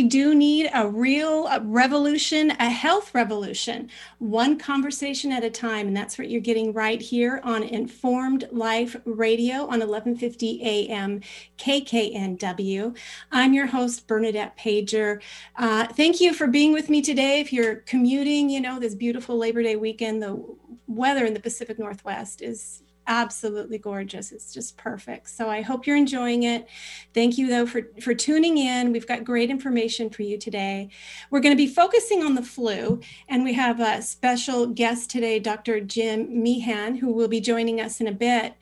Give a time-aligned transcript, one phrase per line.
[0.00, 5.88] We do need a real revolution, a health revolution, one conversation at a time.
[5.88, 11.20] And that's what you're getting right here on Informed Life Radio on 1150 AM
[11.58, 12.96] KKNW.
[13.30, 15.20] I'm your host, Bernadette Pajer.
[15.56, 17.40] Uh, thank you for being with me today.
[17.40, 20.42] If you're commuting, you know, this beautiful Labor Day weekend, the
[20.86, 24.30] weather in the Pacific Northwest is absolutely gorgeous.
[24.30, 25.28] It's just perfect.
[25.28, 26.68] So I hope you're enjoying it.
[27.12, 28.92] Thank you though for for tuning in.
[28.92, 30.90] We've got great information for you today.
[31.30, 35.40] We're going to be focusing on the flu and we have a special guest today,
[35.40, 35.80] Dr.
[35.80, 38.54] Jim Meehan, who will be joining us in a bit.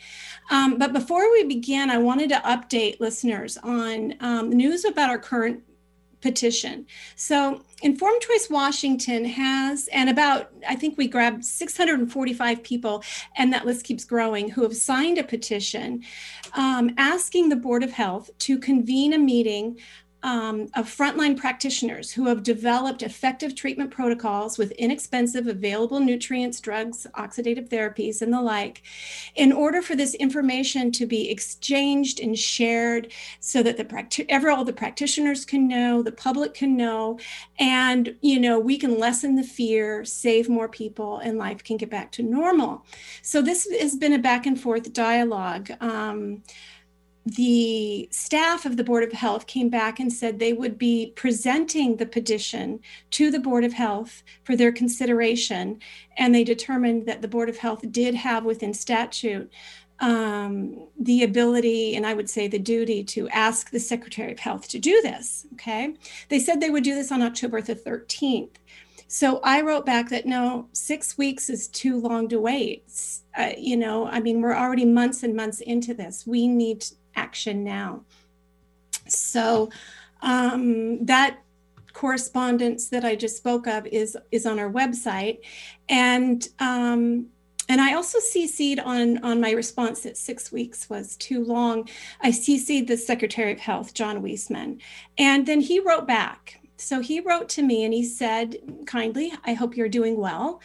[0.50, 5.19] Um, but before we begin, I wanted to update listeners on um, news about our
[5.19, 5.62] current
[6.22, 6.87] petition.
[7.17, 13.05] So, Informed Choice Washington has, and about, I think we grabbed 645 people,
[13.37, 16.03] and that list keeps growing, who have signed a petition
[16.55, 19.79] um, asking the Board of Health to convene a meeting
[20.22, 27.06] um, of frontline practitioners who have developed effective treatment protocols with inexpensive, available nutrients, drugs,
[27.14, 28.83] oxidative therapies, and the like,
[29.36, 34.64] in order for this information to be exchanged and shared so that the ever all
[34.64, 37.19] the practitioners can know, the public can know,
[37.58, 41.91] and you know we can lessen the fear, save more people, and life can get
[41.91, 42.84] back to normal.
[43.22, 45.70] So this has been a back and forth dialogue.
[45.80, 46.42] Um,
[47.37, 51.97] the staff of the Board of Health came back and said they would be presenting
[51.97, 52.81] the petition
[53.12, 55.81] to the Board of Health for their consideration.
[56.17, 59.50] And they determined that the Board of Health did have within statute
[60.00, 64.69] um, the ability, and I would say the duty, to ask the Secretary of Health
[64.69, 65.47] to do this.
[65.55, 65.94] Okay.
[66.28, 68.56] They said they would do this on October the 13th.
[69.11, 72.84] So I wrote back that no, six weeks is too long to wait.
[73.37, 76.27] Uh, you know, I mean, we're already months and months into this.
[76.27, 76.84] We need
[77.19, 78.05] action now.
[79.09, 79.71] So
[80.23, 81.39] um, that
[81.93, 85.39] correspondence that I just spoke of is is on our website,
[85.89, 87.27] and um,
[87.69, 91.89] and I also CC'd on on my response that six weeks was too long.
[92.21, 94.81] I CC'd the Secretary of Health, John Wiesman,
[95.19, 96.61] and then he wrote back.
[96.77, 98.56] So he wrote to me and he said
[98.87, 100.61] kindly, "I hope you're doing well."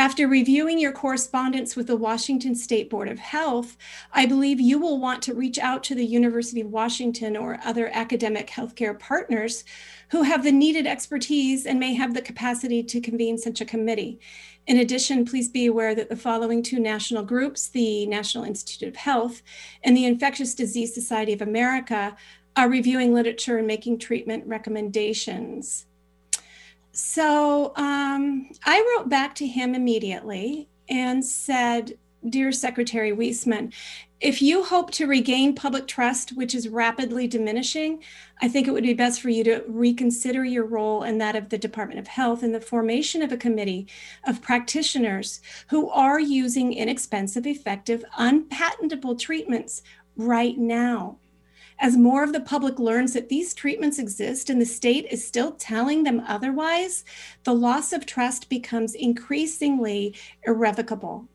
[0.00, 3.76] After reviewing your correspondence with the Washington State Board of Health,
[4.12, 7.90] I believe you will want to reach out to the University of Washington or other
[7.92, 9.64] academic healthcare partners
[10.12, 14.20] who have the needed expertise and may have the capacity to convene such a committee.
[14.68, 18.96] In addition, please be aware that the following two national groups, the National Institute of
[18.96, 19.42] Health
[19.82, 22.16] and the Infectious Disease Society of America,
[22.54, 25.86] are reviewing literature and making treatment recommendations.
[26.98, 31.96] So um, I wrote back to him immediately and said,
[32.28, 33.72] Dear Secretary Wiesman,
[34.20, 38.02] if you hope to regain public trust, which is rapidly diminishing,
[38.42, 41.50] I think it would be best for you to reconsider your role and that of
[41.50, 43.86] the Department of Health in the formation of a committee
[44.26, 49.84] of practitioners who are using inexpensive, effective, unpatentable treatments
[50.16, 51.18] right now.
[51.80, 55.52] As more of the public learns that these treatments exist and the state is still
[55.52, 57.04] telling them otherwise,
[57.44, 61.28] the loss of trust becomes increasingly irrevocable.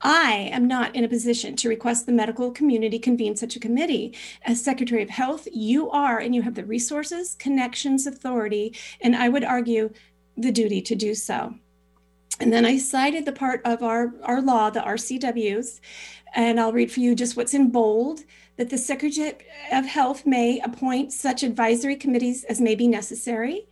[0.00, 4.14] I am not in a position to request the medical community convene such a committee.
[4.42, 9.28] As Secretary of Health, you are, and you have the resources, connections, authority, and I
[9.28, 9.92] would argue
[10.36, 11.54] the duty to do so.
[12.38, 15.80] And then I cited the part of our, our law, the RCWs,
[16.34, 18.20] and I'll read for you just what's in bold
[18.56, 19.34] that the Secretary
[19.72, 23.66] of Health may appoint such advisory committees as may be necessary.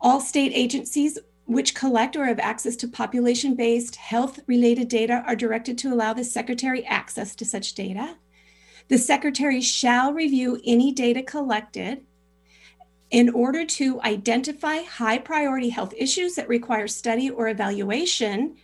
[0.00, 5.34] All state agencies which collect or have access to population based health related data are
[5.34, 8.16] directed to allow the Secretary access to such data.
[8.86, 12.04] The Secretary shall review any data collected
[13.10, 18.56] in order to identify high priority health issues that require study or evaluation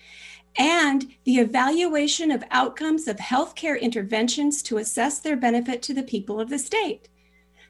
[0.58, 6.40] and the evaluation of outcomes of healthcare interventions to assess their benefit to the people
[6.40, 7.08] of the state.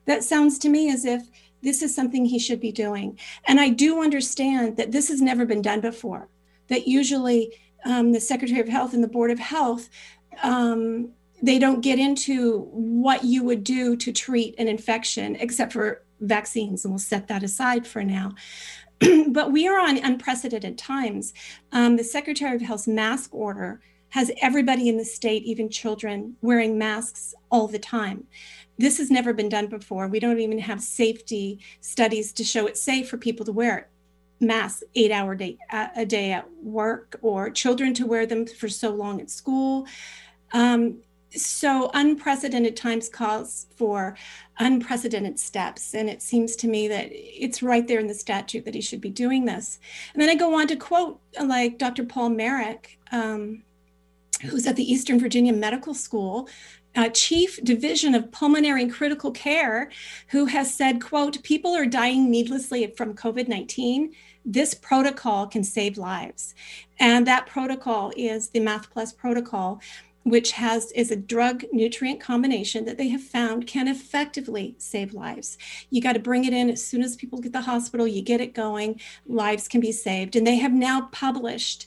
[0.06, 1.22] That sounds to me as if
[1.62, 3.18] this is something he should be doing.
[3.46, 6.28] And I do understand that this has never been done before,
[6.68, 7.52] that usually
[7.84, 9.88] um, the Secretary of Health and the Board of Health.
[10.42, 11.10] Um,
[11.42, 16.84] they don't get into what you would do to treat an infection except for vaccines,
[16.84, 18.32] and we'll set that aside for now.
[19.28, 21.34] but we are on unprecedented times.
[21.72, 26.78] Um, the Secretary of Health's mask order has everybody in the state, even children, wearing
[26.78, 28.24] masks all the time.
[28.78, 30.08] This has never been done before.
[30.08, 33.88] We don't even have safety studies to show it's safe for people to wear
[34.38, 38.90] masks eight hour day a day at work or children to wear them for so
[38.90, 39.86] long at school.
[40.52, 40.98] Um,
[41.44, 44.16] so unprecedented times calls for
[44.58, 45.94] unprecedented steps.
[45.94, 49.00] And it seems to me that it's right there in the statute that he should
[49.00, 49.78] be doing this.
[50.12, 53.62] And then i go on to quote like dr paul marik um,
[54.42, 56.48] who's at the eastern virginia medical school
[56.94, 59.90] uh, chief division of pulmonary and critical care
[60.28, 64.12] who has said quote people are dying needlessly from covid-19
[64.46, 66.54] this protocol can save lives.
[67.00, 69.80] And that protocol is the math plus protocol
[70.26, 75.56] which has is a drug nutrient combination that they have found can effectively save lives.
[75.90, 78.40] You got to bring it in as soon as people get the hospital, you get
[78.40, 80.34] it going, lives can be saved.
[80.34, 81.86] And they have now published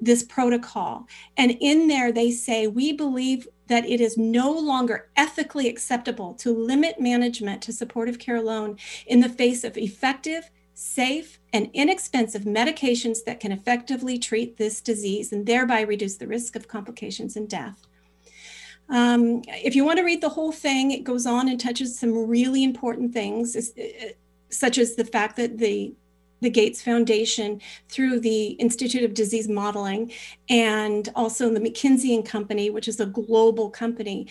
[0.00, 1.06] this protocol.
[1.36, 6.54] And in there they say we believe that it is no longer ethically acceptable to
[6.54, 13.24] limit management to supportive care alone in the face of effective safe, and inexpensive medications
[13.24, 17.84] that can effectively treat this disease and thereby reduce the risk of complications and death.
[18.88, 22.28] Um, if you want to read the whole thing, it goes on and touches some
[22.28, 23.82] really important things, uh,
[24.50, 25.94] such as the fact that the
[26.40, 30.12] the Gates Foundation through the Institute of Disease Modeling
[30.48, 34.28] and also the McKinsey and Company, which is a global company,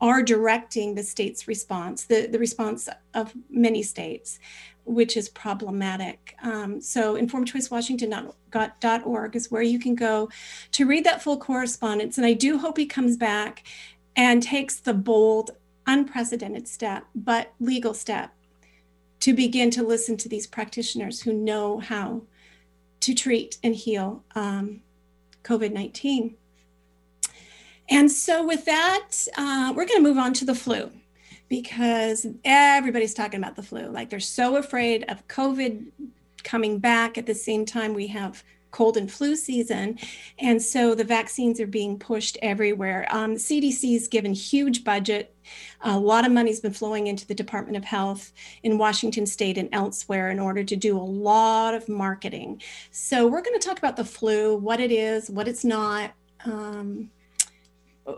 [0.00, 4.40] are directing the state's response, the, the response of many states
[4.84, 6.36] which is problematic.
[6.42, 10.28] Um, so informedchoicewashington.org is where you can go
[10.72, 12.18] to read that full correspondence.
[12.18, 13.62] And I do hope he comes back
[14.16, 15.52] and takes the bold,
[15.86, 18.32] unprecedented step, but legal step
[19.20, 22.22] to begin to listen to these practitioners who know how
[23.00, 24.82] to treat and heal um,
[25.42, 26.36] COVID 19.
[27.90, 30.90] And so, with that, uh, we're going to move on to the flu
[31.48, 33.88] because everybody's talking about the flu.
[33.88, 35.90] Like they're so afraid of COVID
[36.42, 38.42] coming back at the same time we have
[38.74, 39.96] cold and flu season.
[40.40, 43.06] And so the vaccines are being pushed everywhere.
[43.08, 45.32] Um, CDC's given huge budget.
[45.82, 48.32] A lot of money's been flowing into the Department of Health
[48.64, 52.60] in Washington State and elsewhere in order to do a lot of marketing.
[52.90, 56.12] So we're going to talk about the flu, what it is, what it's not.
[56.44, 57.10] Um,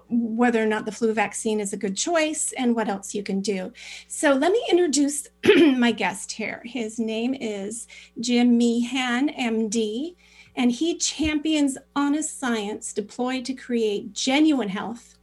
[0.08, 3.40] whether or not the flu vaccine is a good choice and what else you can
[3.40, 3.72] do.
[4.08, 6.60] So let me introduce my guest here.
[6.64, 7.86] His name is
[8.18, 10.16] Jim Meehan, MD,
[10.56, 15.16] and he champions honest science deployed to create genuine health.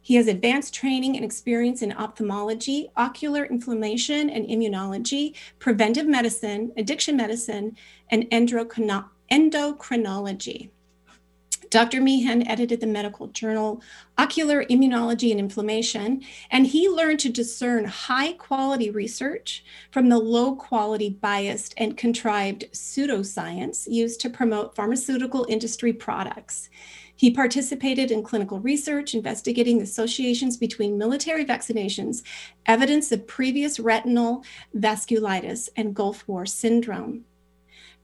[0.00, 7.16] He has advanced training and experience in ophthalmology, ocular inflammation and immunology, preventive medicine, addiction
[7.16, 7.76] medicine,
[8.10, 10.70] and endocrinology.
[11.70, 12.00] Dr.
[12.00, 13.82] Meehan edited the medical journal
[14.18, 20.54] Ocular Immunology and Inflammation, and he learned to discern high quality research from the low
[20.54, 26.68] quality, biased, and contrived pseudoscience used to promote pharmaceutical industry products.
[27.14, 32.22] He participated in clinical research investigating associations between military vaccinations,
[32.66, 34.44] evidence of previous retinal
[34.76, 37.24] vasculitis, and Gulf War syndrome.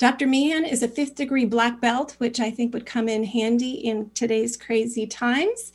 [0.02, 0.26] Dr.
[0.26, 4.10] Meehan is a fifth degree black belt, which I think would come in handy in
[4.14, 5.72] today's crazy times,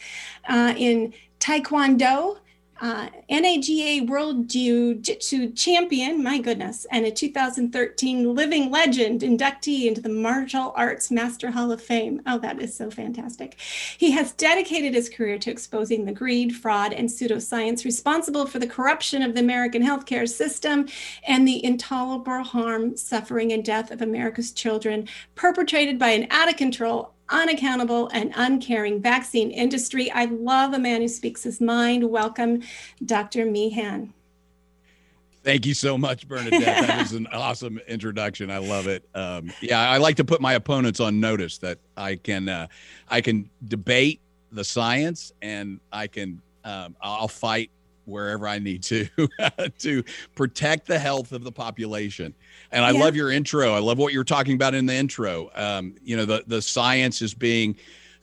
[0.49, 2.39] uh, in Taekwondo,
[2.79, 10.01] uh, NAGA World Jiu Jitsu champion, my goodness, and a 2013 Living Legend inductee into
[10.01, 12.21] the Martial Arts Master Hall of Fame.
[12.25, 13.59] Oh, that is so fantastic.
[13.97, 18.67] He has dedicated his career to exposing the greed, fraud, and pseudoscience responsible for the
[18.67, 20.87] corruption of the American healthcare system
[21.27, 26.57] and the intolerable harm, suffering, and death of America's children perpetrated by an out of
[26.57, 30.11] control, unaccountable and uncaring vaccine industry.
[30.11, 32.09] I love a man who speaks his mind.
[32.09, 32.63] Welcome,
[33.05, 33.45] Dr.
[33.45, 34.13] Meehan.
[35.43, 36.61] Thank you so much, Bernadette.
[36.61, 38.51] that was an awesome introduction.
[38.51, 39.07] I love it.
[39.15, 42.67] Um, yeah, I like to put my opponents on notice that I can uh,
[43.07, 44.19] I can debate
[44.51, 47.71] the science and I can um, I'll fight
[48.07, 49.07] wherever I need to
[49.79, 50.03] to
[50.35, 52.33] protect the health of the population.
[52.71, 52.99] And I yeah.
[52.99, 53.73] love your intro.
[53.73, 55.49] I love what you're talking about in the intro.
[55.55, 57.75] Um, you know, the the science is being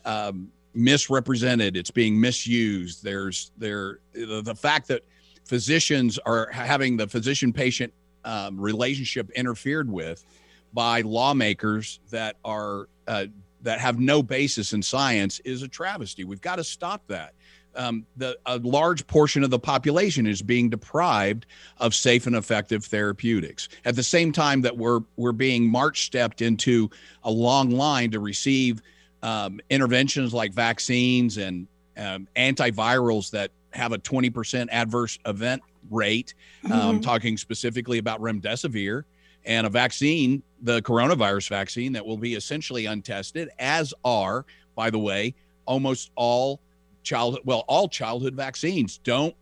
[0.04, 1.76] um, misrepresented.
[1.76, 3.04] It's being misused.
[3.04, 5.02] There's there the, the fact that
[5.44, 7.92] physicians are having the physician patient
[8.24, 10.24] um, relationship interfered with
[10.72, 13.26] by lawmakers that are uh,
[13.62, 16.24] that have no basis in science is a travesty.
[16.24, 17.34] We've got to stop that
[17.76, 21.46] um, the a large portion of the population is being deprived
[21.78, 23.68] of safe and effective therapeutics.
[23.84, 26.90] At the same time that we're we're being march stepped into
[27.22, 28.82] a long line to receive
[29.22, 31.66] um, interventions like vaccines and
[31.96, 36.34] um, antivirals that have a 20% adverse event rate.
[36.64, 37.00] Um, mm-hmm.
[37.00, 39.04] talking specifically about remdesivir
[39.44, 44.98] and a vaccine, the coronavirus vaccine, that will be essentially untested, as are, by the
[44.98, 45.34] way,
[45.66, 46.60] almost all
[47.04, 49.34] child well all childhood vaccines don't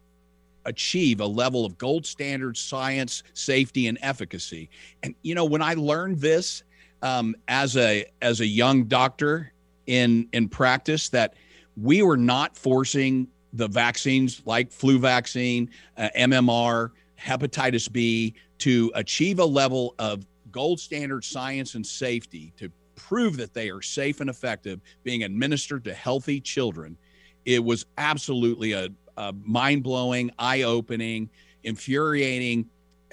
[0.64, 4.68] achieve a level of gold standard science safety and efficacy.
[5.02, 6.62] And you know when i learned this
[7.02, 9.52] um, as a as a young doctor
[9.86, 11.34] in in practice that
[11.76, 16.90] we were not forcing the vaccines like flu vaccine uh, mmr
[17.20, 23.52] hepatitis b to achieve a level of gold standard science and safety to prove that
[23.52, 26.96] they are safe and effective being administered to healthy children
[27.44, 31.30] it was absolutely a, a mind blowing, eye opening,
[31.64, 32.68] infuriating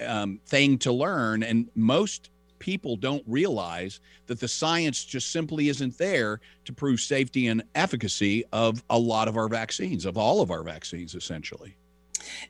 [0.06, 1.42] um, thing to learn.
[1.42, 7.48] And most people don't realize that the science just simply isn't there to prove safety
[7.48, 11.74] and efficacy of a lot of our vaccines, of all of our vaccines, essentially.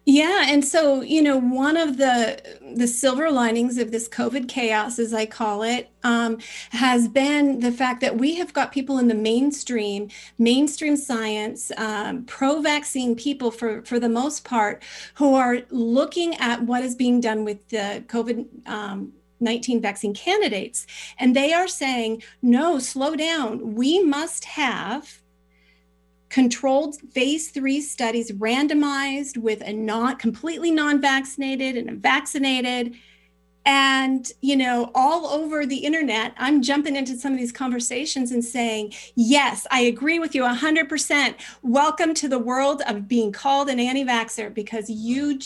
[0.04, 2.40] Yeah, and so you know, one of the
[2.74, 6.38] the silver linings of this COVID chaos, as I call it, um,
[6.70, 10.08] has been the fact that we have got people in the mainstream,
[10.38, 14.82] mainstream science, um, pro-vaccine people for for the most part,
[15.14, 18.68] who are looking at what is being done with the COVID.
[18.68, 19.12] Um,
[19.42, 20.86] 19 vaccine candidates,
[21.18, 23.74] and they are saying, no, slow down.
[23.74, 25.19] We must have
[26.30, 32.94] controlled phase three studies randomized with a not completely non-vaccinated and a vaccinated
[33.66, 38.42] and you know all over the internet i'm jumping into some of these conversations and
[38.42, 43.78] saying yes i agree with you 100% welcome to the world of being called an
[43.78, 45.38] anti-vaxxer because you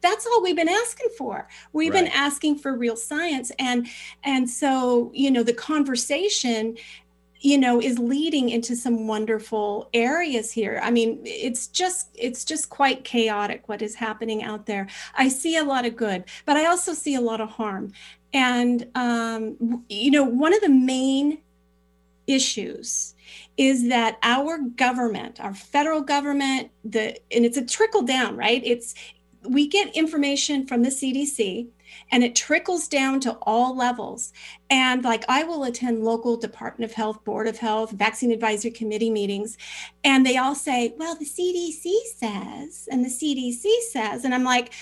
[0.00, 1.48] that's all we've been asking for.
[1.72, 2.04] We've right.
[2.04, 3.50] been asking for real science.
[3.58, 3.86] And
[4.22, 6.76] and so you know the conversation
[7.44, 10.80] you know is leading into some wonderful areas here.
[10.82, 14.88] I mean it's just it's just quite chaotic what is happening out there.
[15.14, 17.92] I see a lot of good but i also see a lot of harm.
[18.32, 21.38] And um, you know one of the main
[22.26, 23.14] issues
[23.58, 28.62] is that our government our federal government the and it's a trickle down right?
[28.64, 28.94] It's
[29.46, 31.68] we get information from the cdc
[32.10, 34.32] and it trickles down to all levels.
[34.70, 39.10] And like I will attend local Department of Health, Board of Health, Vaccine Advisory Committee
[39.10, 39.56] meetings,
[40.02, 44.24] and they all say, well, the CDC says, and the CDC says.
[44.24, 44.72] And I'm like,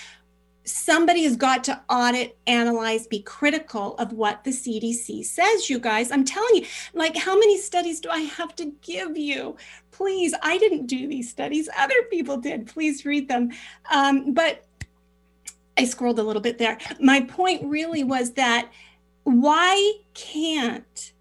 [0.65, 6.11] somebody has got to audit, analyze, be critical of what the CDC says, you guys.
[6.11, 9.57] I'm telling you, like, how many studies do I have to give you?
[9.91, 12.67] Please, I didn't do these studies, other people did.
[12.67, 13.51] Please read them.
[13.91, 14.65] Um, but
[15.77, 16.77] I scrolled a little bit there.
[16.99, 18.69] My point really was that
[19.23, 21.13] why can't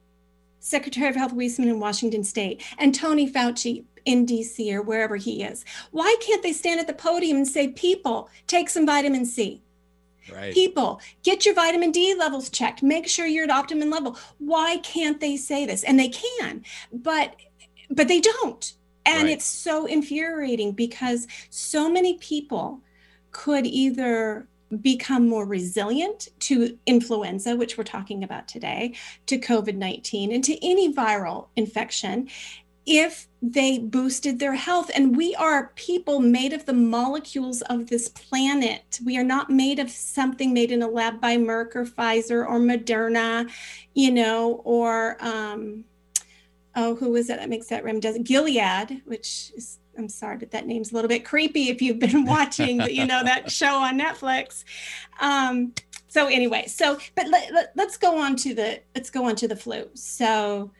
[0.62, 5.42] Secretary of Health Wiesman in Washington State and Tony Fauci in DC or wherever he
[5.42, 9.62] is, why can't they stand at the podium and say, people, take some vitamin C?
[10.32, 10.54] Right.
[10.54, 12.82] People, get your vitamin D levels checked.
[12.82, 14.16] Make sure you're at optimum level.
[14.38, 15.82] Why can't they say this?
[15.82, 17.34] And they can, but
[17.90, 18.72] but they don't.
[19.04, 19.32] And right.
[19.32, 22.80] it's so infuriating because so many people
[23.32, 24.46] could either
[24.80, 28.94] become more resilient to influenza, which we're talking about today,
[29.26, 32.28] to COVID 19, and to any viral infection
[32.84, 34.90] if they boosted their health.
[34.94, 38.98] And we are people made of the molecules of this planet.
[39.04, 42.58] We are not made of something made in a lab by Merck or Pfizer or
[42.58, 43.48] Moderna,
[43.94, 45.84] you know, or, um,
[46.74, 48.24] oh, who is it that makes that remdesivir?
[48.24, 52.24] Gilead, which is I'm sorry, but that name's a little bit creepy if you've been
[52.26, 54.64] watching, you know, that show on Netflix.
[55.20, 55.74] Um,
[56.08, 59.48] so anyway, so but let, let, let's go on to the let's go on to
[59.48, 59.88] the flu.
[59.94, 60.70] So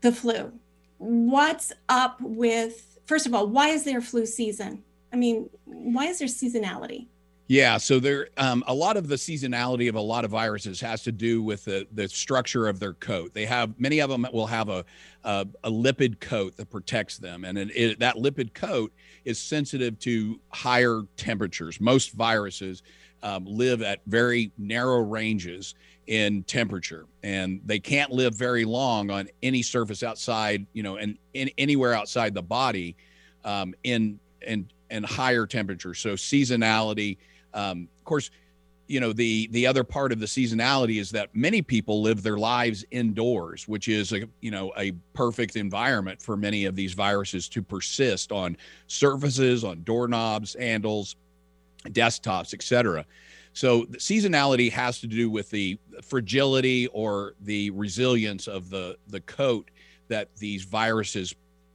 [0.00, 0.52] the flu.
[0.98, 4.82] What's up with first of all, why is there flu season?
[5.12, 7.06] I mean, why is there seasonality?
[7.46, 11.02] Yeah, so there um, a lot of the seasonality of a lot of viruses has
[11.02, 13.34] to do with the the structure of their coat.
[13.34, 14.84] They have many of them will have a
[15.24, 18.92] a, a lipid coat that protects them, and it, it, that lipid coat
[19.26, 21.80] is sensitive to higher temperatures.
[21.82, 22.82] Most viruses
[23.22, 25.74] um, live at very narrow ranges
[26.06, 31.18] in temperature, and they can't live very long on any surface outside, you know, and
[31.34, 32.96] in, anywhere outside the body
[33.44, 35.98] um, in in in higher temperatures.
[35.98, 37.18] So seasonality
[37.54, 38.30] um, of course,
[38.86, 42.36] you know the the other part of the seasonality is that many people live their
[42.36, 47.48] lives indoors which is a you know a perfect environment for many of these viruses
[47.48, 48.56] to persist on
[48.86, 51.16] surfaces on doorknobs handles
[51.88, 53.04] desktops etc
[53.52, 59.20] so the seasonality has to do with the fragility or the resilience of the the
[59.22, 59.70] coat
[60.08, 61.34] that these viruses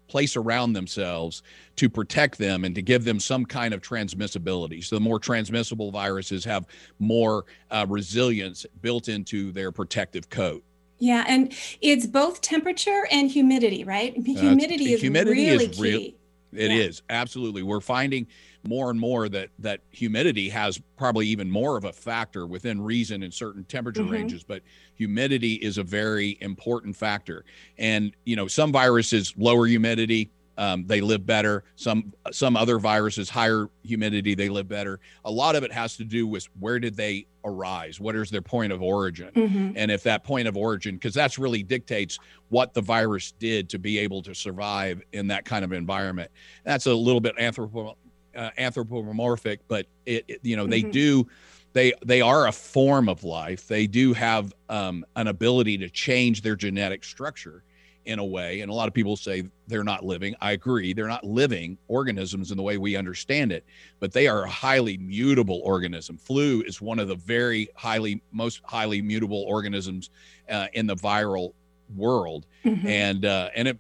[0.10, 1.44] place around themselves
[1.78, 4.84] to protect them and to give them some kind of transmissibility.
[4.84, 6.66] So the more transmissible viruses have
[7.00, 10.64] more uh, resilience built into their protective coat.
[11.00, 14.14] Yeah, and it's both temperature and humidity, right?
[14.14, 16.19] Humidity uh, is humidity really is key.
[16.54, 16.78] It yeah.
[16.78, 17.64] is absolutely.
[17.64, 18.28] We're finding
[18.68, 23.24] more and more that that humidity has probably even more of a factor within reason
[23.24, 24.12] in certain temperature mm-hmm.
[24.12, 24.64] ranges, but
[24.96, 27.46] humidity is a very important factor.
[27.78, 31.64] And you know, some viruses lower humidity, um, they live better.
[31.78, 35.00] Some some other viruses, higher humidity, they live better.
[35.24, 38.02] A lot of it has to do with where did they arise?
[38.02, 39.32] What is their point of origin?
[39.34, 39.72] Mm-hmm.
[39.78, 43.80] And if that point of origin, because that's really dictates what the virus did to
[43.80, 46.30] be able to survive in that kind of environment.
[46.66, 47.96] That's a little bit anthropo,
[48.36, 50.72] uh, anthropomorphic, but it, it you know mm-hmm.
[50.72, 51.26] they do
[51.72, 53.66] they they are a form of life.
[53.70, 57.64] They do have um, an ability to change their genetic structure
[58.06, 58.62] in a way.
[58.62, 60.36] And a lot of people say they're not living.
[60.42, 60.94] I agree.
[60.94, 63.64] They're not living organisms in the way we understand it,
[64.00, 66.18] but they are a highly mutable organism.
[66.18, 70.10] Flu is one of the very highly, most highly mutable organisms
[70.50, 71.54] uh, in the viral
[71.96, 72.46] world.
[72.66, 72.88] Mm-hmm.
[72.88, 73.80] And, uh, and it,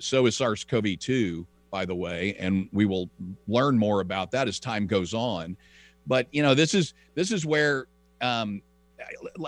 [0.00, 3.10] so is SARS-CoV-2, by the way, and we will
[3.46, 5.56] learn more about that as time goes on.
[6.06, 7.86] But, you know, this is, this is where,
[8.20, 8.62] um,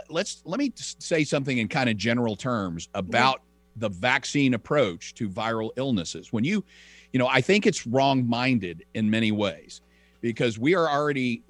[0.09, 3.43] let's let me say something in kind of general terms about
[3.77, 6.33] the vaccine approach to viral illnesses.
[6.33, 6.65] When you,
[7.13, 9.81] you know, I think it's wrong minded in many ways
[10.21, 11.43] because we are already,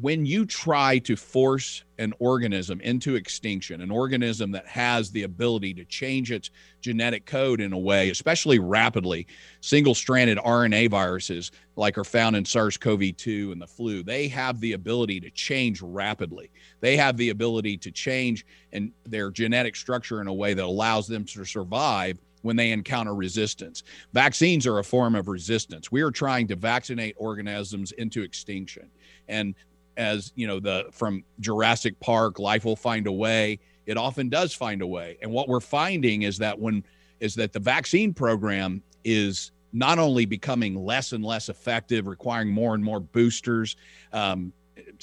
[0.00, 5.74] when you try to force an organism into extinction, an organism that has the ability
[5.74, 9.26] to change its genetic code in a way, especially rapidly,
[9.60, 14.28] single stranded RNA viruses like are found in SARS CoV 2 and the flu, they
[14.28, 16.50] have the ability to change rapidly.
[16.80, 21.06] They have the ability to change in their genetic structure in a way that allows
[21.06, 23.82] them to survive when they encounter resistance.
[24.12, 25.90] Vaccines are a form of resistance.
[25.90, 28.88] We are trying to vaccinate organisms into extinction.
[29.28, 29.54] And
[29.96, 33.58] as you know, the from Jurassic Park, life will find a way.
[33.86, 35.18] It often does find a way.
[35.22, 36.84] And what we're finding is that when
[37.20, 42.74] is that the vaccine program is not only becoming less and less effective, requiring more
[42.74, 43.76] and more boosters.
[44.12, 44.52] Um,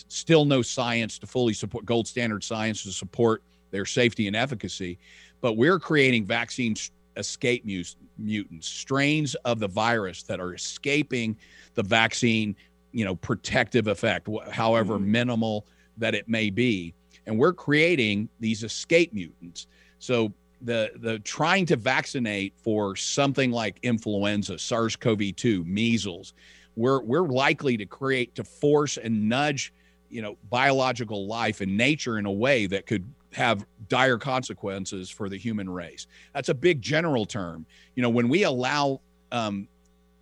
[0.08, 5.00] still no science to fully support gold standard science to support their safety and efficacy,
[5.42, 6.76] but we're creating vaccine
[7.18, 7.66] escape
[8.18, 11.38] mutants, strains of the virus that are escaping
[11.76, 12.56] the vaccine,
[12.94, 15.12] you know, protective effect, however mm-hmm.
[15.12, 15.66] minimal
[15.98, 16.94] that it may be.
[17.26, 19.68] And we're creating these escape mutants.
[20.00, 26.34] So the the trying to vaccinate for something like influenza, SARS-CoV-2, measles,
[26.76, 29.74] we're we're likely to create to force and nudge,
[30.10, 35.28] you know, biological life and nature in a way that could have dire consequences for
[35.28, 36.08] the human race.
[36.34, 37.66] That's a big general term.
[37.96, 39.02] You know, when we allow
[39.32, 39.68] um,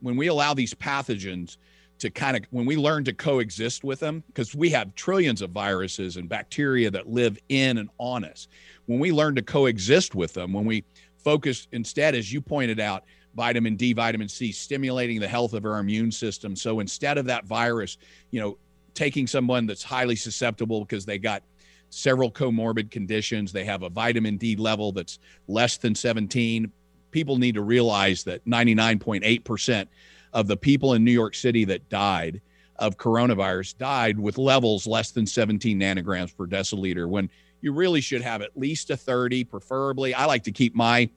[0.01, 1.57] when we allow these pathogens
[2.01, 5.51] to kind of when we learn to coexist with them because we have trillions of
[5.51, 8.47] viruses and bacteria that live in and on us.
[8.87, 10.83] When we learn to coexist with them when we
[11.17, 13.03] focus instead as you pointed out
[13.35, 16.55] vitamin d vitamin c stimulating the health of our immune system.
[16.55, 17.99] So instead of that virus
[18.31, 18.57] you know
[18.95, 21.43] taking someone that's highly susceptible because they got
[21.91, 26.71] several comorbid conditions they have a vitamin d level that's less than 17
[27.11, 29.87] people need to realize that 99.8%
[30.33, 32.41] of the people in New York City that died
[32.77, 37.29] of coronavirus died with levels less than 17 nanograms per deciliter when
[37.61, 40.15] you really should have at least a 30 preferably.
[40.15, 41.09] I like to keep my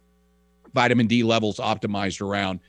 [0.74, 2.60] vitamin d levels optimized around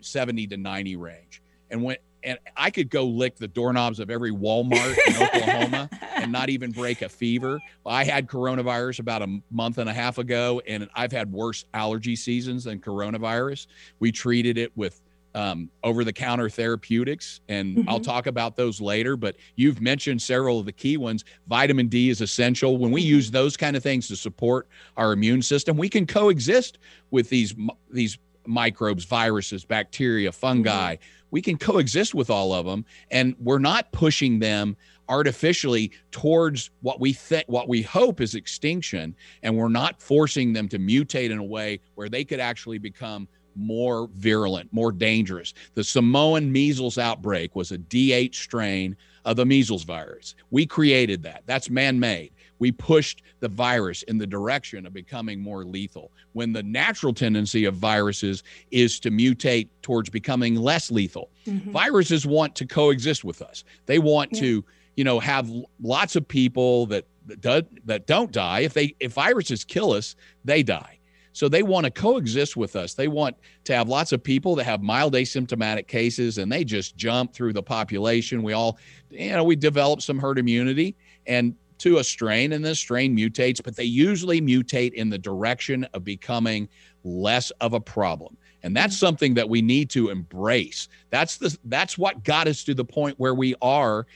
[0.00, 1.42] 70 to 90 range.
[1.70, 6.30] And when and i could go lick the doorknobs of every walmart in oklahoma and
[6.30, 7.60] not even break a fever.
[7.84, 12.16] I had coronavirus about a month and a half ago and i've had worse allergy
[12.16, 13.66] seasons than coronavirus.
[13.98, 15.00] We treated it with
[15.34, 17.40] um, over the counter therapeutics.
[17.48, 17.88] And mm-hmm.
[17.88, 21.24] I'll talk about those later, but you've mentioned several of the key ones.
[21.48, 22.78] Vitamin D is essential.
[22.78, 23.08] When we mm-hmm.
[23.08, 26.78] use those kind of things to support our immune system, we can coexist
[27.10, 27.54] with these,
[27.90, 30.94] these microbes, viruses, bacteria, fungi.
[30.94, 31.04] Mm-hmm.
[31.30, 34.76] We can coexist with all of them, and we're not pushing them
[35.08, 40.68] artificially towards what we think what we hope is extinction and we're not forcing them
[40.68, 45.54] to mutate in a way where they could actually become more virulent, more dangerous.
[45.74, 50.34] The Samoan measles outbreak was a D8 strain of the measles virus.
[50.50, 51.42] We created that.
[51.46, 52.32] That's man made.
[52.58, 57.64] We pushed the virus in the direction of becoming more lethal when the natural tendency
[57.64, 61.30] of viruses is to mutate towards becoming less lethal.
[61.46, 61.72] Mm-hmm.
[61.72, 63.64] Viruses want to coexist with us.
[63.86, 64.40] They want yeah.
[64.40, 64.64] to,
[64.96, 68.60] you know, have lots of people that that, do, that don't die.
[68.60, 70.98] If they if viruses kill us, they die.
[71.32, 72.94] So they want to coexist with us.
[72.94, 76.96] They want to have lots of people that have mild asymptomatic cases and they just
[76.96, 78.42] jump through the population.
[78.42, 78.78] We all,
[79.10, 83.62] you know, we develop some herd immunity and to a strain and this strain mutates,
[83.62, 86.68] but they usually mutate in the direction of becoming
[87.02, 88.36] less of a problem.
[88.62, 92.74] and that's something that we need to embrace that's the that's what got us to
[92.74, 94.06] the point where we are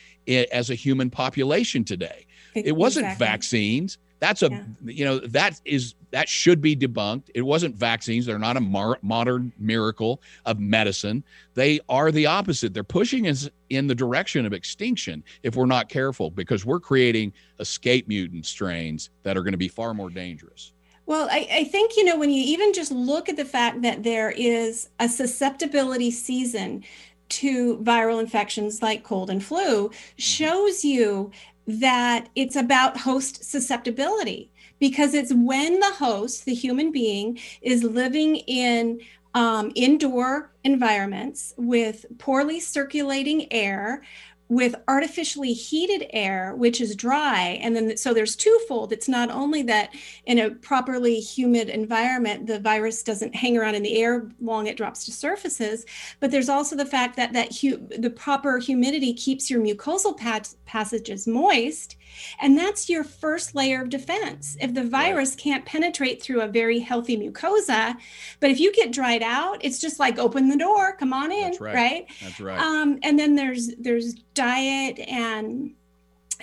[0.53, 3.27] as a human population today it wasn't exactly.
[3.27, 4.65] vaccines that's a yeah.
[4.85, 7.31] you know that is that should be debunked.
[7.35, 8.27] It wasn't vaccines.
[8.27, 11.25] They're not a mar- modern miracle of medicine.
[11.55, 12.75] They are the opposite.
[12.75, 17.33] They're pushing us in the direction of extinction if we're not careful because we're creating
[17.59, 20.73] escape mutant strains that are going to be far more dangerous.
[21.07, 24.03] Well, I, I, think, you know, when you even just look at the fact that
[24.03, 26.83] there is a susceptibility season
[27.29, 29.95] to viral infections like cold and flu, mm-hmm.
[30.17, 31.31] shows you
[31.67, 38.37] that it's about host susceptibility because it's when the host, the human being, is living
[38.37, 39.01] in
[39.35, 44.03] um, indoor environments with poorly circulating air
[44.49, 47.59] with artificially heated air, which is dry.
[47.61, 48.93] And then, so there's twofold.
[48.93, 49.93] It's not only that
[50.25, 54.77] in a properly humid environment, the virus doesn't hang around in the air long it
[54.77, 55.85] drops to surfaces,
[56.21, 60.17] but there's also the fact that that hu- the proper humidity keeps your mucosal
[60.65, 61.97] passages moist.
[62.41, 64.57] And that's your first layer of defense.
[64.61, 65.39] If the virus right.
[65.39, 67.97] can't penetrate through a very healthy mucosa,
[68.41, 71.43] but if you get dried out, it's just like open the door, come on in,
[71.43, 71.75] that's right.
[71.75, 72.07] right?
[72.23, 72.59] That's right.
[72.59, 75.73] Um, and then there's there's diet and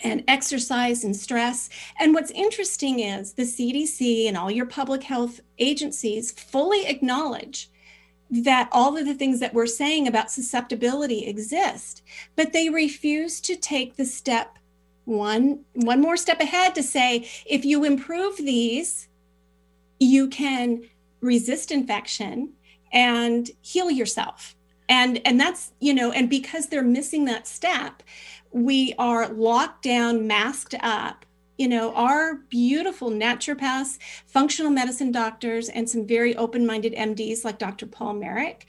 [0.03, 1.69] and exercise and stress.
[1.99, 7.69] And what's interesting is the CDC and all your public health agencies fully acknowledge
[8.31, 12.01] that all of the things that we're saying about susceptibility exist,
[12.35, 14.57] but they refuse to take the step
[15.05, 19.09] one one more step ahead to say if you improve these,
[19.99, 20.81] you can
[21.21, 22.53] resist infection
[22.91, 24.55] and heal yourself
[24.89, 28.03] and and that's you know and because they're missing that step
[28.51, 31.25] we are locked down masked up.
[31.57, 37.85] You know our beautiful naturopaths functional medicine doctors and some very open-minded mds like dr
[37.87, 38.65] paul marik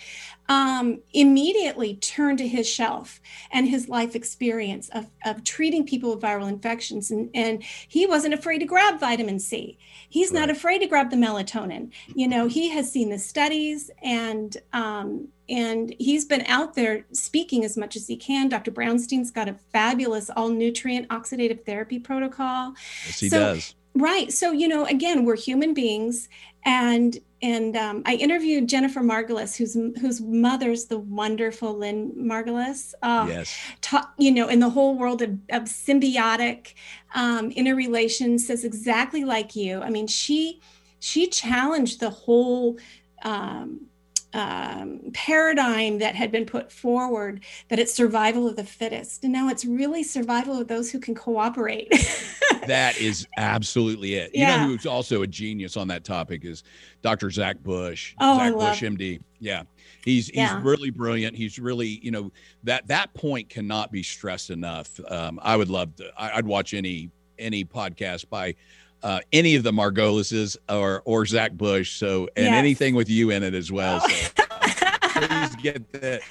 [0.49, 6.23] um, immediately turned to his shelf and his life experience of, of treating people with
[6.23, 7.11] viral infections.
[7.11, 9.79] And, and he wasn't afraid to grab vitamin C.
[10.09, 10.41] He's right.
[10.41, 11.91] not afraid to grab the melatonin.
[12.15, 17.65] You know, he has seen the studies and um, and he's been out there speaking
[17.65, 18.49] as much as he can.
[18.49, 18.71] Dr.
[18.71, 22.75] Brownstein's got a fabulous all nutrient oxidative therapy protocol.
[23.07, 23.75] Yes, he so, does.
[23.95, 24.33] Right.
[24.33, 26.29] So, you know, again, we're human beings
[26.65, 32.95] and and um, I interviewed Jennifer Margulis, whose whose mother's the wonderful Lynn Margulis.
[33.03, 33.55] Uh, yes.
[33.83, 36.73] Ta- you know, in the whole world of, of symbiotic
[37.15, 39.83] um, interrelations, says exactly like you.
[39.83, 40.63] I mean, she
[41.01, 42.79] she challenged the whole.
[43.23, 43.89] Um,
[44.35, 49.23] um, paradigm that had been put forward that it's survival of the fittest.
[49.23, 51.89] And now it's really survival of those who can cooperate.
[52.67, 54.33] that is absolutely it.
[54.35, 54.55] Yeah.
[54.55, 56.65] You know who's also a genius on that topic is
[57.01, 57.31] Dr.
[57.31, 58.15] Zach Bush.
[58.21, 59.21] Oh, Zach I Bush, MD.
[59.39, 59.63] Yeah.
[60.05, 60.61] He's he's yeah.
[60.63, 61.37] really brilliant.
[61.37, 62.33] He's really, you know,
[62.65, 64.99] that that point cannot be stressed enough.
[65.09, 68.55] Um, I would love to I, I'd watch any any podcast by
[69.05, 71.93] uh, any of the Margulises or or Zach Bush.
[71.93, 72.55] So and yes.
[72.55, 74.01] anything with you in it as well.
[74.03, 74.09] Oh.
[74.09, 74.45] So
[75.29, 76.23] please get that.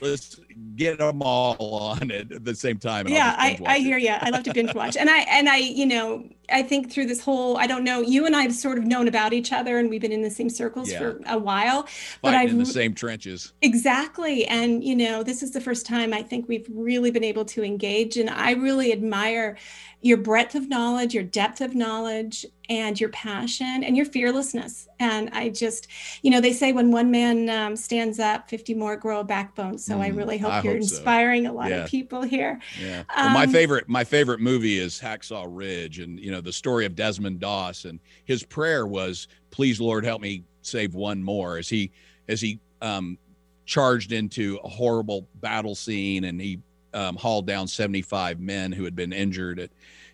[0.00, 0.40] Let's
[0.76, 3.08] get them all on it at the same time.
[3.08, 4.14] Yeah, I, I hear you.
[4.18, 7.20] I love to binge watch, and I and I you know I think through this
[7.20, 9.90] whole I don't know you and I have sort of known about each other, and
[9.90, 10.98] we've been in the same circles yeah.
[10.98, 11.82] for a while.
[11.82, 13.52] Fighting but I've in the same trenches.
[13.62, 17.44] Exactly, and you know this is the first time I think we've really been able
[17.46, 19.56] to engage, and I really admire
[20.02, 24.88] your breadth of knowledge, your depth of knowledge, and your passion and your fearlessness.
[25.00, 25.88] And I just,
[26.22, 29.76] you know, they say when one man um, stands up, 50 more grow a backbone.
[29.76, 31.50] So mm, I really hope I you're hope inspiring so.
[31.50, 31.78] a lot yeah.
[31.78, 32.60] of people here.
[32.80, 33.02] Yeah.
[33.14, 36.94] Um, my favorite, my favorite movie is Hacksaw Ridge, and you know the story of
[36.94, 41.90] Desmond Doss, and his prayer was, "Please, Lord, help me save one more." As he,
[42.28, 43.18] as he um,
[43.64, 46.60] charged into a horrible battle scene, and he
[46.94, 49.70] um, hauled down 75 men who had been injured at,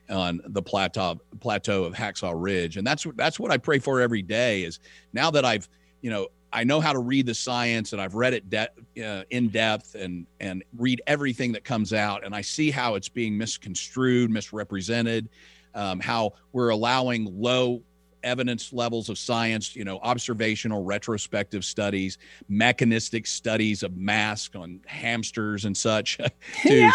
[0.08, 4.22] on the plateau plateau of Hacksaw Ridge, and that's that's what I pray for every
[4.22, 4.62] day.
[4.62, 4.78] Is
[5.12, 5.68] now that I've
[6.00, 9.24] you know I know how to read the science and I've read it de- uh,
[9.30, 13.36] in depth and and read everything that comes out, and I see how it's being
[13.36, 15.28] misconstrued, misrepresented,
[15.76, 17.82] um, how we're allowing low
[18.26, 25.64] evidence levels of science, you know, observational, retrospective studies, mechanistic studies of masks on hamsters
[25.64, 26.16] and such
[26.62, 26.92] to, yeah.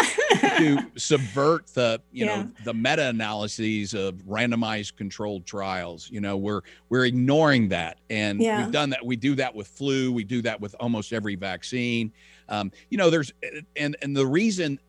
[0.57, 2.43] to subvert the, you yeah.
[2.43, 6.09] know, the meta-analyses of randomized controlled trials.
[6.11, 7.99] You know, we're we're ignoring that.
[8.09, 8.63] And yeah.
[8.63, 9.05] we've done that.
[9.05, 12.11] We do that with flu, we do that with almost every vaccine.
[12.49, 13.31] Um, you know, there's
[13.77, 14.79] and and the reason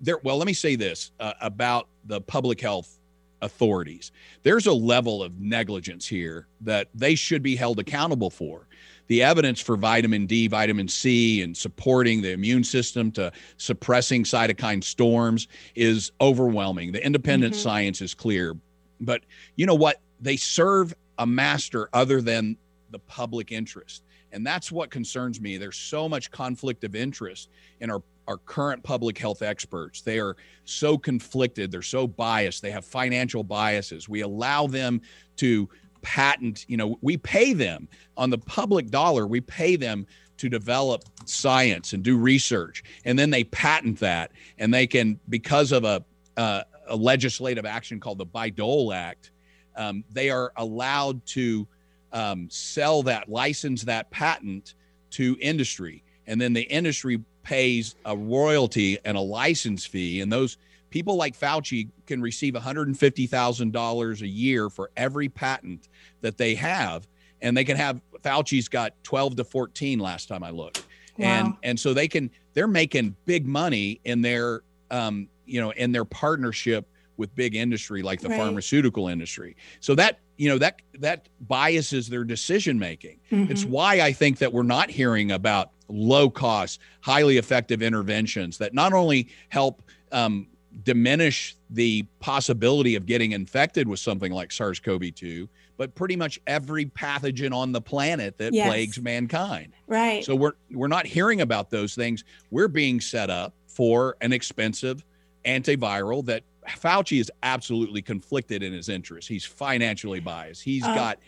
[0.00, 2.98] there well, let me say this uh, about the public health
[3.42, 4.12] authorities.
[4.42, 8.66] There's a level of negligence here that they should be held accountable for.
[9.08, 14.82] the evidence for vitamin D, vitamin C, and supporting the immune system to suppressing cytokine
[14.82, 16.92] storms is overwhelming.
[16.92, 17.62] The independent mm-hmm.
[17.62, 18.54] science is clear.
[19.00, 19.22] But
[19.56, 20.00] you know what?
[20.20, 22.56] They serve a master other than
[22.90, 24.02] the public interest.
[24.32, 25.56] And that's what concerns me.
[25.56, 27.48] There's so much conflict of interest
[27.80, 30.00] in our, our current public health experts.
[30.00, 34.08] They are so conflicted, they're so biased, they have financial biases.
[34.08, 35.00] We allow them
[35.36, 35.68] to
[36.02, 40.06] patent, you know, we pay them on the public dollar, we pay them
[40.38, 42.84] to develop science and do research.
[43.04, 44.32] And then they patent that.
[44.58, 46.04] And they can, because of a,
[46.36, 49.30] a legislative action called the Bayh-Dole Act,
[49.76, 51.66] um, they are allowed to
[52.12, 54.74] um, sell that, license that patent
[55.10, 56.02] to industry.
[56.26, 60.20] And then the industry pays a royalty and a license fee.
[60.20, 60.58] And those
[60.90, 65.88] people like Fauci can receive $150,000 a year for every patent
[66.22, 67.06] that they have.
[67.40, 70.86] And they can have, Fauci's got 12 to 14 last time I looked.
[71.18, 71.26] Wow.
[71.26, 75.92] And, and so they can, they're making big money in their, um, you know, in
[75.92, 78.38] their partnership with big industry like the right.
[78.38, 79.56] pharmaceutical industry.
[79.80, 83.18] So that you know that that biases their decision making.
[83.30, 83.50] Mm-hmm.
[83.50, 88.74] It's why I think that we're not hearing about low cost, highly effective interventions that
[88.74, 90.46] not only help um,
[90.82, 97.54] diminish the possibility of getting infected with something like SARS-CoV-2, but pretty much every pathogen
[97.54, 98.68] on the planet that yes.
[98.68, 99.72] plagues mankind.
[99.86, 100.24] Right.
[100.24, 102.24] So we're we're not hearing about those things.
[102.50, 105.04] We're being set up for an expensive
[105.44, 109.28] antiviral that Fauci is absolutely conflicted in his interests.
[109.28, 110.62] He's financially biased.
[110.62, 111.18] He's uh, got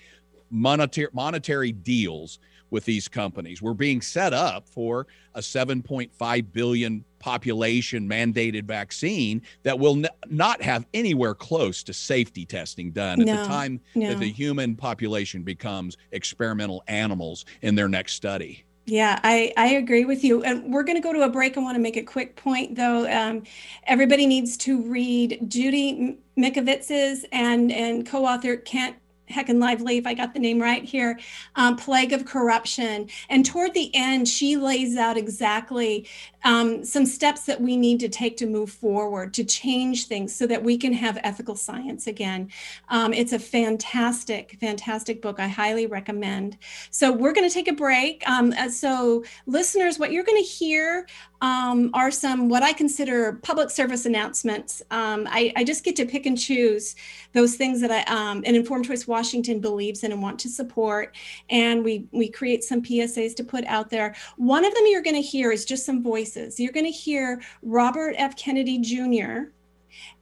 [0.51, 2.39] monetary monetary deals
[2.71, 3.63] with these companies.
[3.63, 10.63] We're being set up for a 7.5 billion population mandated vaccine that will n- not
[10.63, 14.09] have anywhere close to safety testing done no, at the time no.
[14.11, 18.65] that the human population becomes experimental animals in their next study.
[18.89, 20.43] Yeah, I, I agree with you.
[20.45, 21.59] And we're going to go to a break.
[21.59, 23.11] I want to make a quick point, though.
[23.11, 23.43] Um,
[23.87, 28.97] everybody needs to read Judy Mikovits's and, and co author Kent
[29.29, 31.19] Heckenlively, if I got the name right here,
[31.57, 33.09] um, Plague of Corruption.
[33.29, 36.09] And toward the end, she lays out exactly
[36.45, 40.47] um, some steps that we need to take to move forward to change things so
[40.47, 42.51] that we can have ethical science again.
[42.89, 45.41] Um, it's a fantastic, fantastic book.
[45.41, 46.59] I highly recommend.
[46.91, 48.23] So we're going to take a break.
[48.29, 51.07] Um, uh, so listeners, what you're going to hear
[51.41, 54.83] um, are some what I consider public service announcements.
[54.91, 56.97] Um, I, I, just get to pick and choose
[57.33, 61.15] those things that I, um, an Informed Choice Washington believes in and want to support,
[61.49, 64.17] and we we create some PSAs to put out there.
[64.37, 66.59] One of them you're going to hear is just some voices.
[66.59, 68.37] You're going to hear Robert F.
[68.37, 69.51] Kennedy Jr.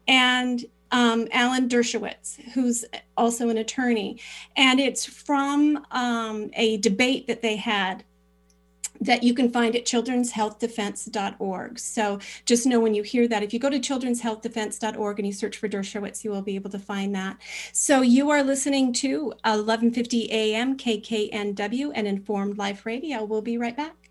[0.07, 2.85] and um, Alan Dershowitz, who's
[3.17, 4.21] also an attorney.
[4.57, 8.05] And it's from um, a debate that they had
[9.01, 11.79] that you can find at children'shealthdefense.org.
[11.79, 15.57] So just know when you hear that, if you go to children'shealthdefense.org and you search
[15.57, 17.39] for Dershowitz, you will be able to find that.
[17.73, 23.25] So you are listening to 1150 AM KKNW and Informed Life Radio.
[23.25, 24.06] We'll be right back.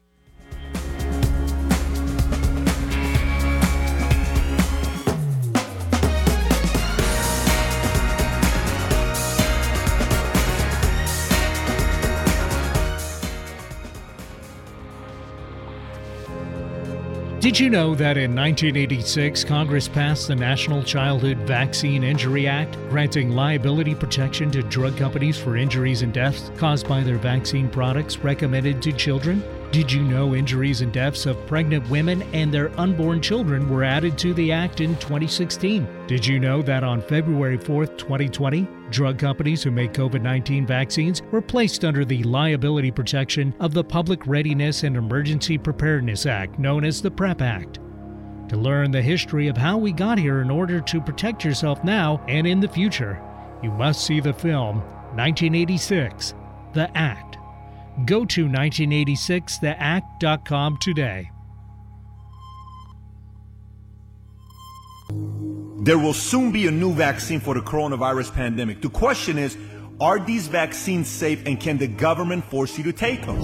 [17.45, 23.35] Did you know that in 1986, Congress passed the National Childhood Vaccine Injury Act, granting
[23.35, 28.81] liability protection to drug companies for injuries and deaths caused by their vaccine products recommended
[28.81, 29.43] to children?
[29.71, 34.17] Did you know injuries and deaths of pregnant women and their unborn children were added
[34.19, 35.87] to the act in 2016?
[36.07, 41.21] Did you know that on February 4, 2020, drug companies who make COVID 19 vaccines
[41.31, 46.85] were placed under the liability protection of the Public Readiness and Emergency Preparedness Act, known
[46.85, 47.79] as the PrEP Act?
[48.49, 52.23] To learn the history of how we got here in order to protect yourself now
[52.27, 53.21] and in the future,
[53.61, 54.77] you must see the film
[55.15, 56.33] 1986
[56.73, 57.37] The Act.
[58.03, 61.31] Go to 1986theact.com today.
[65.85, 68.81] There will soon be a new vaccine for the coronavirus pandemic.
[68.81, 69.55] The question is,
[70.01, 73.39] are these vaccines safe and can the government force you to take them?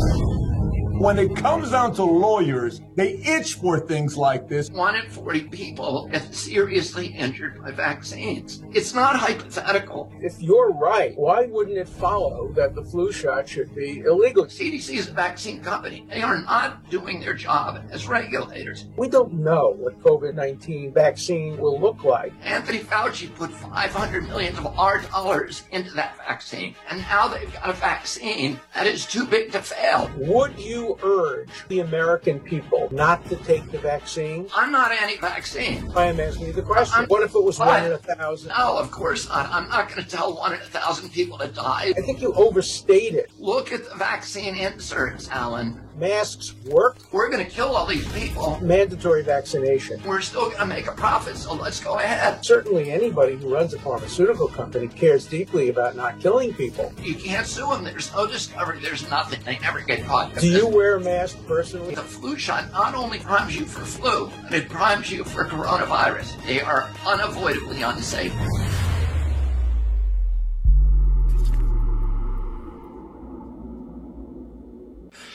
[1.02, 4.70] When it comes down to lawyers, they itch for things like this.
[4.70, 8.62] One in 40 people get seriously injured by vaccines.
[8.72, 10.14] It's not hypothetical.
[10.22, 14.46] If you're right, why wouldn't it follow that the flu shot should be illegal?
[14.46, 16.06] CDC is a vaccine company.
[16.08, 18.86] They are not doing their job as regulators.
[18.96, 22.32] We don't know what COVID 19 vaccine will look like.
[22.44, 27.72] Anthony Fauci put 500 million of our dollars into that vaccine, and now they've got
[27.72, 30.12] a vaccine that is too big to fail.
[30.16, 34.48] Would you urge the American people not to take the vaccine?
[34.56, 35.92] I'm not anti vaccine.
[35.96, 36.96] I am asking you the question.
[37.00, 38.50] I'm- what if it was But- one in a thousand?
[38.50, 39.50] No, of course not.
[39.52, 41.94] I'm not going to tell one in a thousand people to die.
[41.98, 43.32] I think you overstate it.
[43.40, 45.80] Look at the vaccine inserts, Alan.
[45.98, 46.98] Masks work.
[47.12, 48.60] We're going to kill all these people.
[48.62, 50.02] Mandatory vaccination.
[50.06, 52.44] We're still going to make a profit, so let's go ahead.
[52.46, 56.92] Certainly, anybody who runs a pharmaceutical company cares deeply about not killing people.
[57.02, 57.84] You can't sue them.
[57.84, 58.80] There's no discovery.
[58.80, 59.40] There's nothing.
[59.44, 60.36] They never get caught.
[60.36, 61.96] Do you wear a mask personally?
[61.96, 66.44] The flu shot not only primes you for flu, but it primes you for coronavirus.
[66.46, 68.34] They are unavoidably unsafe.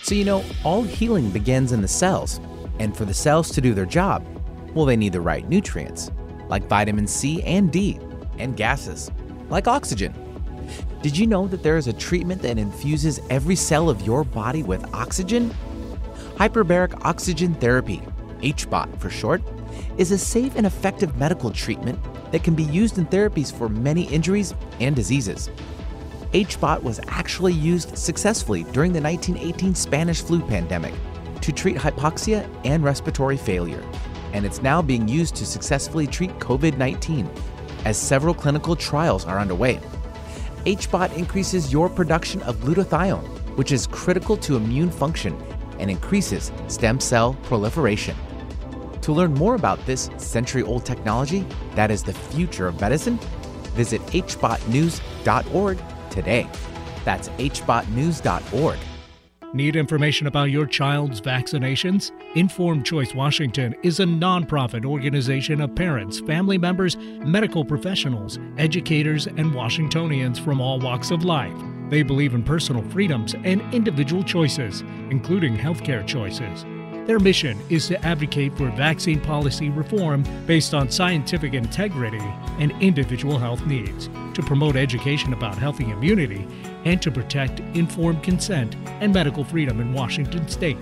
[0.06, 2.38] So, you know, all healing begins in the cells.
[2.78, 4.24] And for the cells to do their job,
[4.72, 6.12] well, they need the right nutrients,
[6.46, 7.98] like vitamin C and D,
[8.38, 9.10] and gases,
[9.50, 10.14] like oxygen.
[11.02, 14.62] Did you know that there is a treatment that infuses every cell of your body
[14.62, 15.52] with oxygen?
[16.36, 18.00] Hyperbaric oxygen therapy,
[18.42, 19.42] HBOT for short,
[19.98, 21.98] is a safe and effective medical treatment
[22.30, 25.50] that can be used in therapies for many injuries and diseases.
[26.36, 30.92] HBOT was actually used successfully during the 1918 Spanish flu pandemic
[31.40, 33.82] to treat hypoxia and respiratory failure,
[34.34, 37.26] and it's now being used to successfully treat COVID 19,
[37.86, 39.80] as several clinical trials are underway.
[40.66, 45.34] HBOT increases your production of glutathione, which is critical to immune function
[45.78, 48.14] and increases stem cell proliferation.
[49.00, 51.46] To learn more about this century old technology
[51.76, 53.18] that is the future of medicine,
[53.74, 55.78] visit hbotnews.org
[56.16, 56.48] today.
[57.04, 58.78] That's hbotnews.org.
[59.54, 62.10] Need information about your child's vaccinations?
[62.34, 69.54] Informed Choice Washington is a nonprofit organization of parents, family members, medical professionals, educators, and
[69.54, 71.56] Washingtonians from all walks of life.
[71.88, 76.66] They believe in personal freedoms and individual choices, including healthcare choices.
[77.06, 82.18] Their mission is to advocate for vaccine policy reform based on scientific integrity
[82.58, 86.48] and individual health needs, to promote education about healthy immunity,
[86.84, 90.78] and to protect informed consent and medical freedom in Washington state.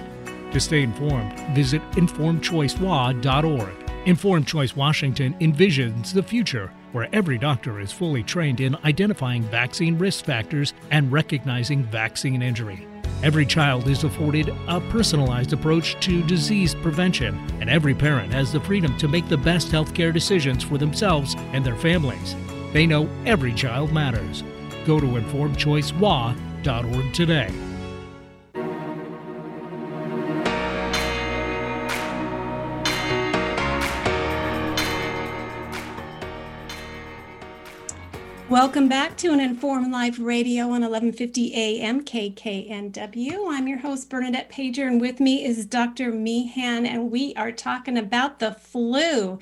[0.53, 3.91] To stay informed, visit informedchoicewa.org.
[4.07, 9.99] Informed Choice Washington envisions the future where every doctor is fully trained in identifying vaccine
[9.99, 12.87] risk factors and recognizing vaccine injury.
[13.23, 18.61] Every child is afforded a personalized approach to disease prevention, and every parent has the
[18.61, 22.37] freedom to make the best healthcare decisions for themselves and their families.
[22.73, 24.45] They know every child matters.
[24.85, 27.74] Go to informedchoicewa.org today.
[38.51, 43.51] Welcome back to an Informed Life Radio on 1150 AM KKNW.
[43.51, 46.13] I'm your host, Bernadette Pajer, and with me is Dr.
[46.13, 49.39] Meehan, and we are talking about the flu.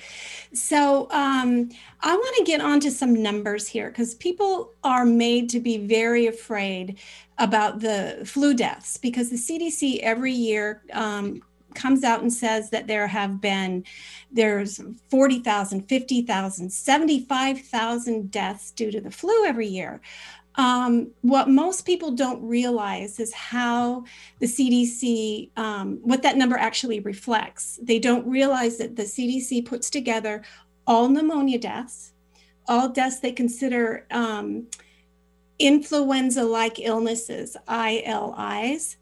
[0.53, 5.59] So um, I want to get onto some numbers here because people are made to
[5.59, 7.01] be very afraid
[7.39, 11.43] about the flu deaths because the CDC every year um,
[11.75, 13.85] comes out and says that there have been
[14.31, 14.81] there's
[15.11, 20.01] 40,000, 50,000, 75,000 deaths due to the flu every year.
[20.57, 24.05] Um, what most people don't realize is how
[24.39, 27.79] the CDC, um, what that number actually reflects.
[27.83, 30.43] They don't realize that the CDC puts together
[30.87, 32.13] all pneumonia deaths,
[32.67, 34.67] all deaths they consider um,
[35.59, 38.97] influenza like illnesses, ILIs,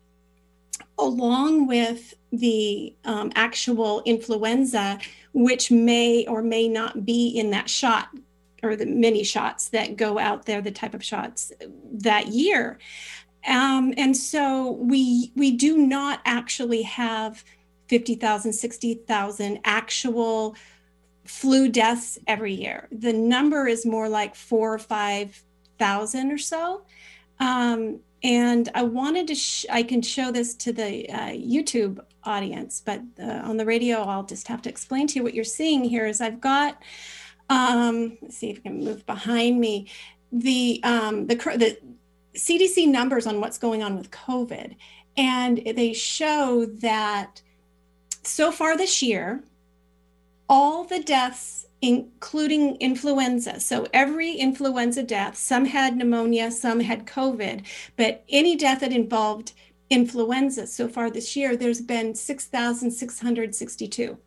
[0.98, 4.98] along with the um, actual influenza,
[5.32, 8.08] which may or may not be in that shot
[8.62, 11.52] or the many shots that go out there, the type of shots
[11.92, 12.78] that year.
[13.48, 17.42] Um, and so we we do not actually have
[17.88, 20.54] 50,000, 60,000 actual
[21.24, 22.86] flu deaths every year.
[22.92, 26.82] The number is more like four or 5,000 or so.
[27.40, 32.82] Um, and I wanted to, sh- I can show this to the uh, YouTube audience,
[32.84, 36.06] but on the radio, I'll just have to explain to you what you're seeing here
[36.06, 36.82] is I've got,
[37.48, 39.88] um, let's see if I can move behind me,
[40.32, 41.78] the, um, the, the
[42.34, 44.76] CDC numbers on what's going on with COVID.
[45.16, 47.42] And they show that
[48.22, 49.42] so far this year,
[50.48, 57.64] all the deaths, including influenza, so every influenza death, some had pneumonia, some had COVID,
[57.96, 59.52] but any death that involved
[59.90, 64.18] influenza so far this year, there's been 6,662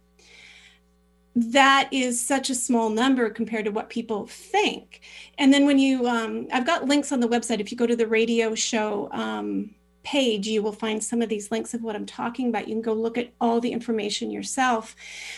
[1.36, 5.02] that is such a small number compared to what people think.
[5.38, 7.60] And then when you, um, I've got links on the website.
[7.60, 11.50] If you go to the radio show um, page, you will find some of these
[11.50, 12.68] links of what I'm talking about.
[12.68, 14.96] You can go look at all the information yourself.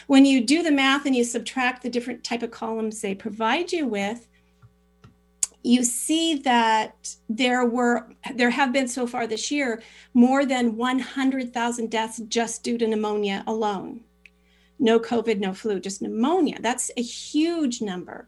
[0.08, 3.72] When you do the math and you subtract the different type of columns they provide
[3.72, 4.28] you with,
[5.66, 9.82] you see that there were there have been so far this year
[10.14, 14.02] more than 100,000 deaths just due to pneumonia alone
[14.80, 16.58] no COVID, no flu, just pneumonia.
[16.60, 18.28] That's a huge number.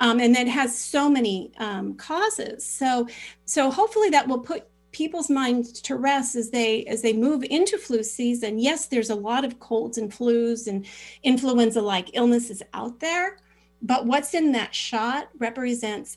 [0.00, 2.66] Um, and that has so many um, causes.
[2.66, 3.06] So,
[3.44, 7.78] so hopefully that will put people's minds to rest as they as they move into
[7.78, 8.58] flu season.
[8.58, 10.86] Yes, there's a lot of colds and flus and
[11.22, 13.38] influenza-like illnesses out there,
[13.82, 16.16] but what's in that shot represents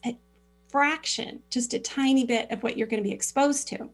[0.70, 3.90] fraction, just a tiny bit of what you're going to be exposed to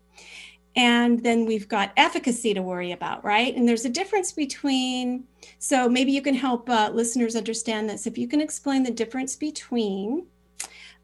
[0.76, 3.56] and then we've got efficacy to worry about, right?
[3.56, 5.26] And there's a difference between,
[5.60, 8.08] so maybe you can help uh, listeners understand this.
[8.08, 10.26] If you can explain the difference between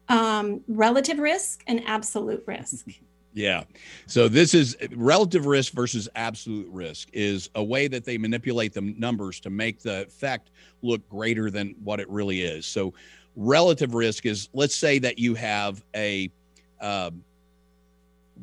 [0.08, 2.86] um, relative risk and absolute risk.
[3.32, 3.62] Yeah.
[4.08, 8.80] So this is relative risk versus absolute risk is a way that they manipulate the
[8.80, 10.50] numbers to make the effect
[10.82, 12.66] look greater than what it really is.
[12.66, 12.92] So
[13.40, 16.30] relative risk is let's say that you have a
[16.78, 17.10] uh,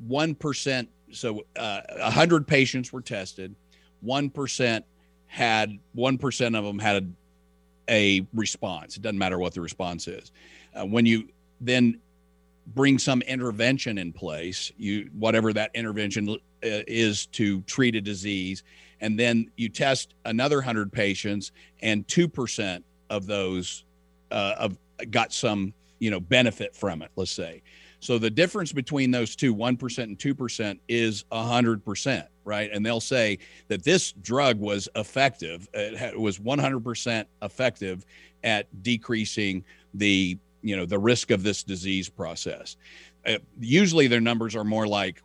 [0.09, 3.55] 1% so uh, 100 patients were tested
[4.03, 4.83] 1%
[5.27, 7.13] had 1% of them had
[7.89, 8.97] a, a response.
[8.97, 10.31] It doesn't matter what the response is.
[10.73, 11.29] Uh, when you
[11.61, 11.99] then
[12.73, 18.63] bring some intervention in place you whatever that intervention uh, is to treat a disease
[18.99, 23.85] and then you test another 100 patients and 2% of those
[24.31, 27.61] uh, of, got some you know benefit from it let's say
[27.99, 32.69] so the difference between those two, 1% and 2%, is 100%, right?
[32.71, 33.39] And they'll say
[33.69, 35.67] that this drug was effective.
[35.73, 38.05] It was 100% effective
[38.43, 39.63] at decreasing
[39.95, 42.77] the, you know, the risk of this disease process.
[43.25, 45.23] Uh, usually their numbers are more like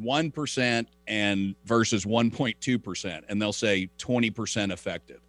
[0.00, 5.20] 1% and versus 1.2%, and they'll say 20% effective.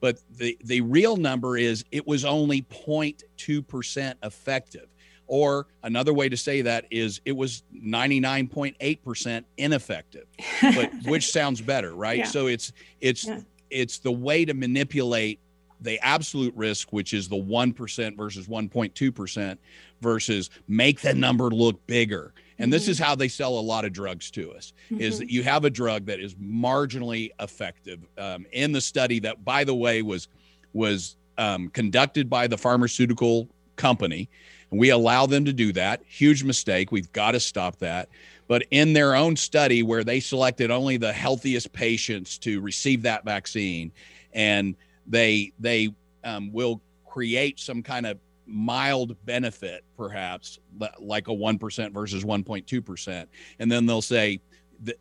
[0.00, 4.88] But the, the real number is it was only 0.2% effective
[5.28, 10.26] or another way to say that is it was 99.8% ineffective,
[10.62, 12.18] but which sounds better, right?
[12.18, 12.24] Yeah.
[12.24, 13.40] So it's it's yeah.
[13.70, 15.40] it's the way to manipulate
[15.80, 19.58] the absolute risk, which is the 1% versus 1.2%,
[20.00, 22.32] versus make the number look bigger.
[22.58, 22.90] And this mm-hmm.
[22.92, 25.00] is how they sell a lot of drugs to us: mm-hmm.
[25.00, 28.00] is that you have a drug that is marginally effective.
[28.16, 30.28] Um, in the study that, by the way, was
[30.72, 34.28] was um, conducted by the pharmaceutical company,
[34.70, 36.02] we allow them to do that.
[36.06, 36.92] Huge mistake.
[36.92, 38.08] We've got to stop that.
[38.48, 43.24] But in their own study, where they selected only the healthiest patients to receive that
[43.24, 43.92] vaccine,
[44.32, 44.74] and
[45.06, 45.94] they they
[46.24, 48.18] um, will create some kind of
[48.48, 50.58] mild benefit, perhaps
[50.98, 53.28] like a one percent versus one point two percent,
[53.58, 54.40] and then they'll say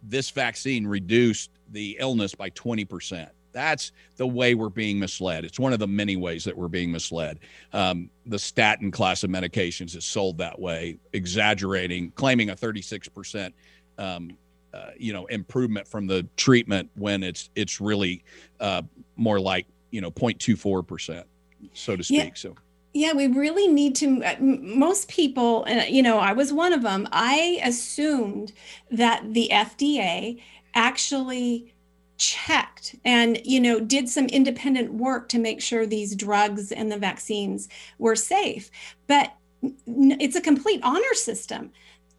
[0.03, 3.29] this vaccine reduced the illness by twenty percent.
[3.53, 5.43] That's the way we're being misled.
[5.43, 7.39] It's one of the many ways that we're being misled.
[7.73, 13.53] Um, the statin class of medications is sold that way, exaggerating, claiming a 36%.
[13.97, 14.37] Um,
[14.73, 18.23] uh, you know improvement from the treatment when it's it's really
[18.59, 18.81] uh,
[19.15, 21.25] more like you know 0.24 percent
[21.73, 22.31] so to speak yeah.
[22.35, 22.55] so
[22.97, 26.81] yeah we really need to uh, most people and you know i was one of
[26.81, 28.51] them i assumed
[28.91, 30.41] that the fda
[30.73, 31.73] actually
[32.17, 36.97] checked and you know did some independent work to make sure these drugs and the
[36.97, 37.69] vaccines
[37.99, 38.69] were safe.
[39.07, 41.71] But it's a complete honor system.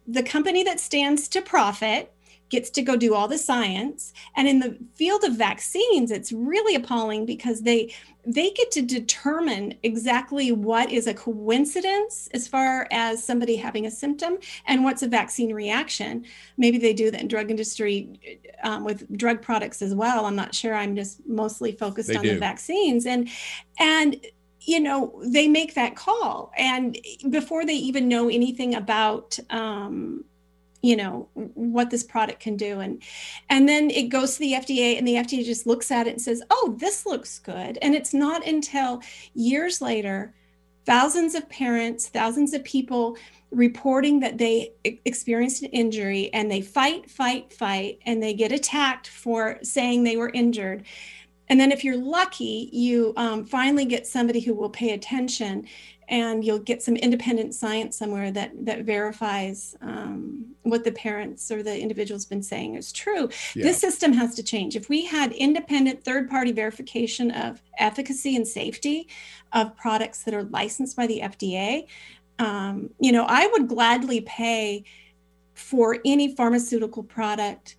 [0.07, 2.13] The company that stands to profit
[2.49, 4.13] gets to go do all the science.
[4.35, 7.93] And in the field of vaccines it's really appalling because they
[8.25, 13.91] they get to determine exactly what is a coincidence as far as somebody having a
[13.91, 14.37] symptom
[14.67, 16.25] and what's a vaccine reaction.
[16.57, 18.19] Maybe they do that in drug industry
[18.63, 20.25] um, with drug products as well.
[20.25, 20.75] I'm not sure.
[20.75, 22.33] I'm just mostly focused they on do.
[22.33, 23.05] the vaccines.
[23.05, 23.29] And
[23.79, 24.17] and
[24.61, 26.51] you know they make that call.
[26.57, 26.97] And
[27.29, 30.25] before they even know anything about um,
[30.81, 33.03] you know what this product can do and
[33.49, 36.21] and then it goes to the FDA and the FDA just looks at it and
[36.21, 39.01] says oh this looks good and it's not until
[39.33, 40.33] years later
[40.89, 43.15] thousands of parents, thousands of people
[43.51, 44.73] reporting that they
[45.05, 50.17] experienced an injury and they fight, fight, fight, and they get attacked for saying they
[50.17, 50.83] were injured.
[51.47, 55.67] And then, if you're lucky, you um, finally get somebody who will pay attention
[56.09, 61.61] and you'll get some independent science somewhere that that verifies um, what the parents or
[61.63, 63.29] the individual's been saying is true.
[63.55, 63.63] Yeah.
[63.63, 64.75] This system has to change.
[64.75, 69.07] If we had independent third-party verification of efficacy and safety
[69.53, 71.85] of products that are licensed by the FDA,
[72.39, 74.83] um, you know, I would gladly pay
[75.53, 77.75] for any pharmaceutical product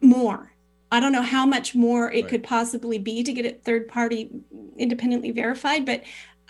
[0.00, 0.52] more.
[0.92, 2.28] I don't know how much more it right.
[2.28, 4.30] could possibly be to get it third party
[4.76, 6.02] independently verified, but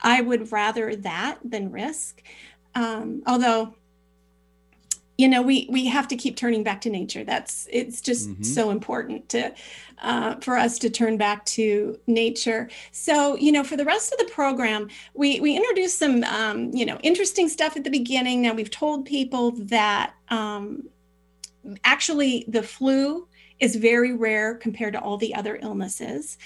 [0.02, 2.22] I would rather that than risk.
[2.74, 3.74] Um, although,
[5.18, 7.22] you know, we we have to keep turning back to nature.
[7.22, 8.42] That's it's just mm-hmm.
[8.42, 9.54] so important to
[9.98, 12.68] uh, for us to turn back to nature.
[12.90, 16.84] So, you know, for the rest of the program, we we introduced some um, you
[16.84, 18.42] know interesting stuff at the beginning.
[18.42, 20.88] Now we've told people that um,
[21.84, 23.28] actually the flu
[23.60, 26.38] is very rare compared to all the other illnesses,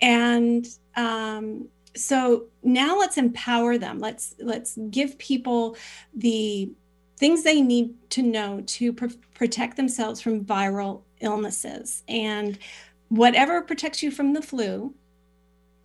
[0.00, 3.98] and um, so now let's empower them.
[3.98, 5.76] Let's let's give people
[6.14, 6.70] the
[7.16, 12.02] things they need to know to pr- protect themselves from viral illnesses.
[12.08, 12.58] And
[13.08, 14.94] whatever protects you from the flu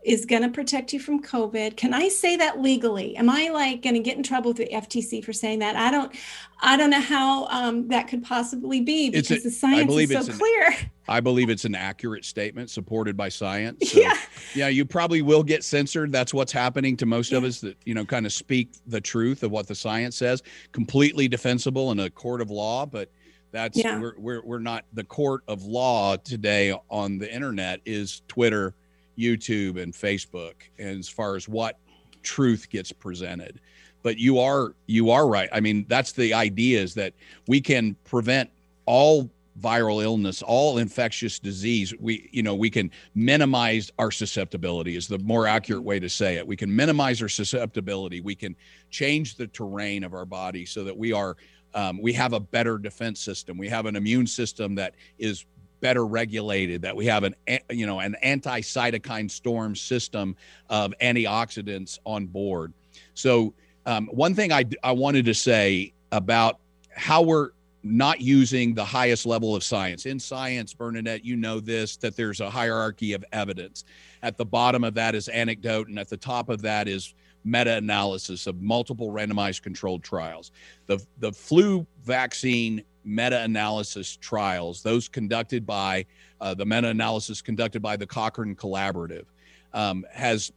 [0.04, 1.76] is going to protect you from COVID.
[1.76, 3.18] Can I say that legally?
[3.18, 5.76] Am I like going to get in trouble with the FTC for saying that?
[5.76, 6.16] I don't,
[6.62, 10.34] I don't know how um, that could possibly be because a, the science is so
[10.34, 10.74] clear.
[11.10, 13.92] I believe it's an accurate statement supported by science.
[13.92, 14.18] So, yeah.
[14.56, 14.68] Yeah.
[14.70, 16.14] You probably will get censored.
[16.14, 17.40] That's what's happening to most yeah.
[17.40, 20.44] of us that, you know, kind of speak the truth of what the science says,
[20.72, 22.86] completely defensible in a court of law.
[22.86, 23.12] But
[23.52, 24.00] that's, yeah.
[24.00, 28.76] we're, we're, we're not the court of law today on the internet is Twitter
[29.20, 31.78] YouTube and Facebook as far as what
[32.24, 33.60] truth gets presented.
[34.02, 35.50] But you are you are right.
[35.52, 37.14] I mean, that's the idea is that
[37.48, 38.50] we can prevent
[38.86, 41.94] all viral illness, all infectious disease.
[42.00, 46.36] We you know, we can minimize our susceptibility is the more accurate way to say
[46.36, 46.48] it.
[46.48, 48.22] We can minimize our susceptibility.
[48.22, 48.56] We can
[48.90, 51.36] change the terrain of our body so that we are
[51.74, 53.58] um, we have a better defense system.
[53.58, 55.46] We have an immune system that is
[55.82, 57.36] better regulated, that we have an
[57.70, 60.36] you know an anti-cytokine storm system
[60.70, 62.74] of antioxidants on board.
[63.14, 63.54] So
[63.86, 66.60] um, one thing I I wanted to say about
[66.92, 67.52] how we're
[67.82, 70.06] not using the highest level of science.
[70.06, 73.86] In science, Bernadette, you know this, that there's a hierarchy of evidence.
[74.22, 77.14] At the bottom of that is anecdote, and at the top of that is
[77.44, 80.52] meta analysis of multiple randomized controlled trials.
[80.88, 86.06] The, the flu vaccine meta analysis trials, those conducted by
[86.42, 89.26] uh, the meta analysis conducted by the Cochrane Collaborative,
[89.74, 90.52] um, has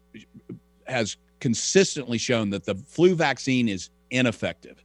[0.87, 4.85] has consistently shown that the flu vaccine is ineffective.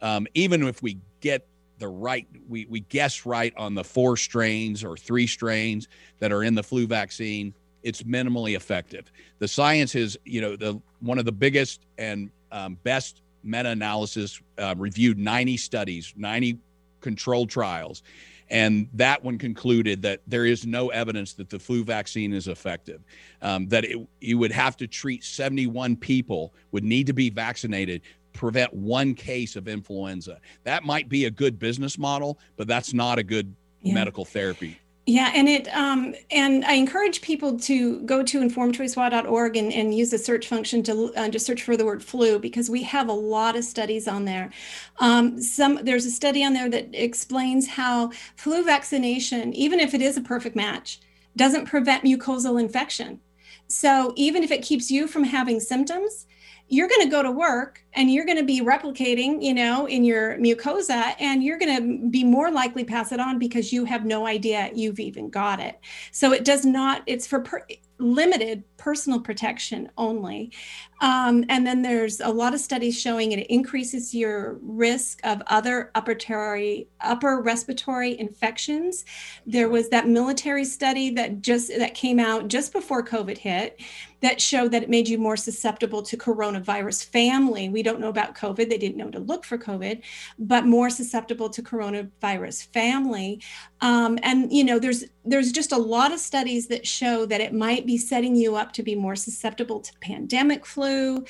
[0.00, 1.46] Um, even if we get
[1.78, 5.88] the right, we, we guess right on the four strains or three strains
[6.18, 9.10] that are in the flu vaccine, it's minimally effective.
[9.38, 14.74] The science is, you know, the one of the biggest and um, best meta-analysis uh,
[14.76, 16.58] reviewed 90 studies, 90
[17.00, 18.02] controlled trials.
[18.50, 23.02] And that one concluded that there is no evidence that the flu vaccine is effective.
[23.42, 28.02] Um, that it, you would have to treat 71 people would need to be vaccinated
[28.32, 30.38] prevent one case of influenza.
[30.62, 33.94] That might be a good business model, but that's not a good yeah.
[33.94, 34.78] medical therapy.
[35.08, 40.10] Yeah, and it um, and I encourage people to go to informedchoicewa.org and, and use
[40.10, 43.14] the search function to uh, just search for the word flu because we have a
[43.14, 44.50] lot of studies on there.
[44.98, 50.02] Um, some there's a study on there that explains how flu vaccination, even if it
[50.02, 51.00] is a perfect match,
[51.36, 53.18] doesn't prevent mucosal infection.
[53.66, 56.26] So even if it keeps you from having symptoms,
[56.68, 60.04] you're going to go to work and you're going to be replicating, you know, in
[60.04, 64.04] your mucosa, and you're going to be more likely pass it on because you have
[64.04, 65.80] no idea you've even got it.
[66.12, 67.02] So it does not.
[67.06, 67.66] It's for per,
[67.98, 70.52] limited personal protection only.
[71.00, 75.90] Um, and then there's a lot of studies showing it increases your risk of other
[75.94, 79.04] upper, terry, upper respiratory infections.
[79.46, 83.80] There was that military study that just that came out just before COVID hit
[84.20, 87.68] that showed that it made you more susceptible to coronavirus family.
[87.68, 90.02] We don't know about COVID; they didn't know to look for COVID,
[90.38, 93.40] but more susceptible to coronavirus family.
[93.80, 97.52] Um, and you know, there's there's just a lot of studies that show that it
[97.52, 101.24] might be setting you up to be more susceptible to pandemic flu.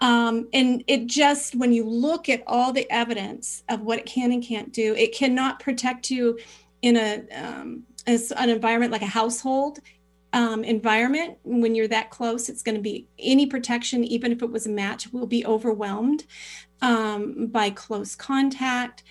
[0.00, 4.32] Um, and it just, when you look at all the evidence of what it can
[4.32, 6.38] and can't do, it cannot protect you
[6.82, 9.80] in a um, an environment like a household
[10.32, 14.50] um, environment, when you're that close, it's going to be any protection, even if it
[14.50, 16.26] was a match, will be overwhelmed
[16.82, 19.02] um, by close contact.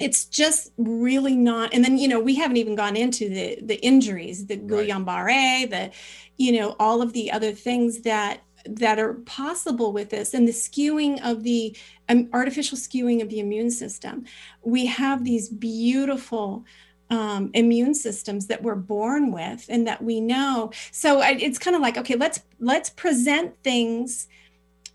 [0.00, 1.74] It's just really not.
[1.74, 5.90] And then, you know, we haven't even gone into the the injuries, the Guillain-Barré, the,
[6.36, 10.52] you know, all of the other things that that are possible with this and the
[10.52, 11.76] skewing of the
[12.08, 14.24] um, artificial skewing of the immune system.
[14.62, 16.64] We have these beautiful
[17.10, 20.70] um, immune systems that we're born with and that we know.
[20.92, 24.28] So I, it's kind of like, okay, let's let's present things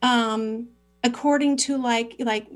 [0.02, 0.70] um,
[1.04, 2.48] according to like like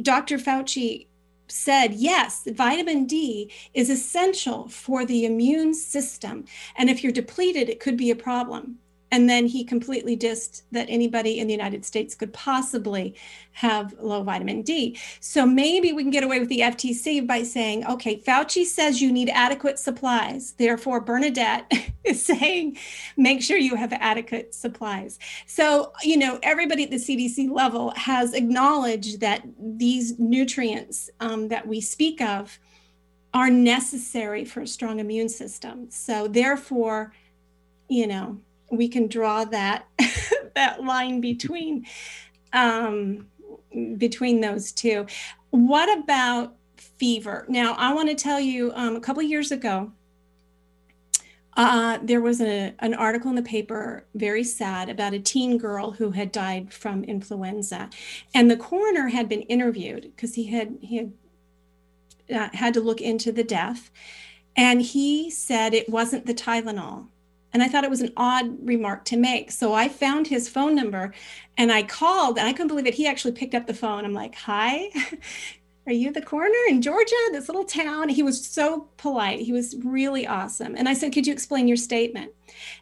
[0.00, 0.38] Dr.
[0.38, 1.06] Fauci
[1.46, 6.44] said, yes, vitamin D is essential for the immune system.
[6.76, 8.78] And if you're depleted, it could be a problem.
[9.14, 13.14] And then he completely dissed that anybody in the United States could possibly
[13.52, 14.98] have low vitamin D.
[15.20, 19.12] So maybe we can get away with the FTC by saying, okay, Fauci says you
[19.12, 20.54] need adequate supplies.
[20.54, 21.72] Therefore, Bernadette
[22.04, 22.76] is saying,
[23.16, 25.20] make sure you have adequate supplies.
[25.46, 31.68] So, you know, everybody at the CDC level has acknowledged that these nutrients um, that
[31.68, 32.58] we speak of
[33.32, 35.88] are necessary for a strong immune system.
[35.88, 37.12] So, therefore,
[37.88, 38.40] you know,
[38.76, 39.86] we can draw that
[40.54, 41.86] that line between
[42.52, 43.26] um,
[43.98, 45.06] between those two.
[45.50, 47.44] What about fever?
[47.48, 49.92] Now, I want to tell you, um, a couple years ago,
[51.56, 55.92] uh, there was a, an article in the paper, very sad, about a teen girl
[55.92, 57.90] who had died from influenza,
[58.34, 61.12] and the coroner had been interviewed because he had he had
[62.34, 63.92] uh, had to look into the death,
[64.56, 67.06] and he said it wasn't the Tylenol
[67.54, 69.52] and I thought it was an odd remark to make.
[69.52, 71.14] So I found his phone number
[71.56, 72.94] and I called and I couldn't believe it.
[72.94, 74.04] He actually picked up the phone.
[74.04, 74.90] I'm like, hi.
[75.86, 78.08] Are you the coroner in Georgia, this little town?
[78.08, 79.40] He was so polite.
[79.40, 80.74] He was really awesome.
[80.74, 82.32] And I said, Could you explain your statement?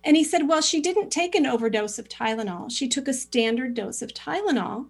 [0.05, 2.71] And he said, Well, she didn't take an overdose of Tylenol.
[2.71, 4.87] She took a standard dose of Tylenol,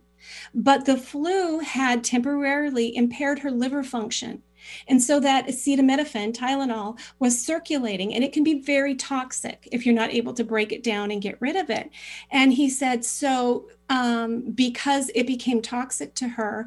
[0.54, 4.42] but the flu had temporarily impaired her liver function.
[4.88, 9.94] And so that acetaminophen, Tylenol, was circulating, and it can be very toxic if you're
[9.94, 11.90] not able to break it down and get rid of it.
[12.30, 16.66] And he said, so um, because it became toxic to her,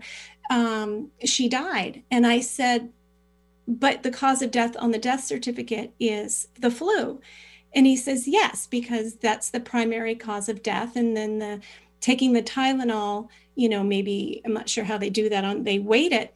[0.49, 2.03] um, she died.
[2.11, 2.91] And I said,
[3.67, 7.19] but the cause of death on the death certificate is the flu.
[7.73, 10.95] And he says, yes, because that's the primary cause of death.
[10.95, 11.61] And then the
[11.99, 15.79] taking the Tylenol, you know, maybe I'm not sure how they do that on, they
[15.79, 16.34] weight it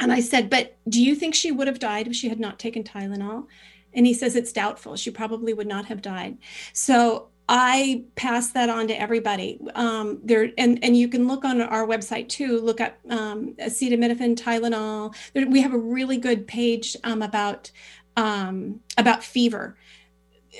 [0.00, 2.58] and I said, But do you think she would have died if she had not
[2.58, 3.46] taken Tylenol?
[3.92, 4.96] And he says, It's doubtful.
[4.96, 6.38] She probably would not have died.
[6.72, 9.60] So I pass that on to everybody.
[9.74, 12.60] Um, there and and you can look on our website too.
[12.60, 15.14] Look up um, acetaminophen, Tylenol.
[15.34, 17.70] There, we have a really good page um, about
[18.16, 19.76] um, about fever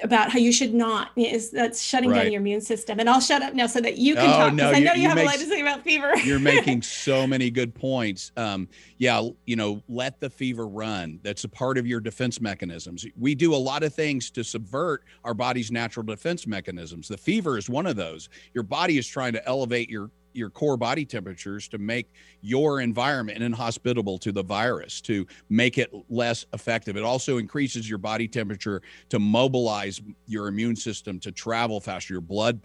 [0.03, 2.25] about how you should not is that's shutting right.
[2.25, 3.01] down your immune system.
[3.01, 4.93] And I'll shut up now so that you can oh, talk because no, I know
[4.93, 6.17] you, you have make, a lot to say about fever.
[6.19, 8.33] you're making so many good points.
[8.37, 8.69] Um,
[8.99, 11.19] yeah, you know, let the fever run.
[11.23, 13.05] That's a part of your defense mechanisms.
[13.19, 17.09] We do a lot of things to subvert our body's natural defense mechanisms.
[17.09, 18.29] The fever is one of those.
[18.55, 23.43] Your body is trying to elevate your your core body temperatures to make your environment
[23.43, 26.97] inhospitable to the virus to make it less effective.
[26.97, 32.15] It also increases your body temperature to mobilize your immune system to travel faster.
[32.15, 32.61] Your blood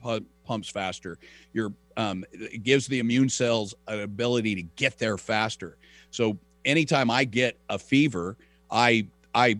[0.45, 1.18] pumps faster.
[1.53, 5.78] Your um, it gives the immune cells an ability to get there faster.
[6.11, 8.36] So anytime i get a fever
[8.72, 9.57] i i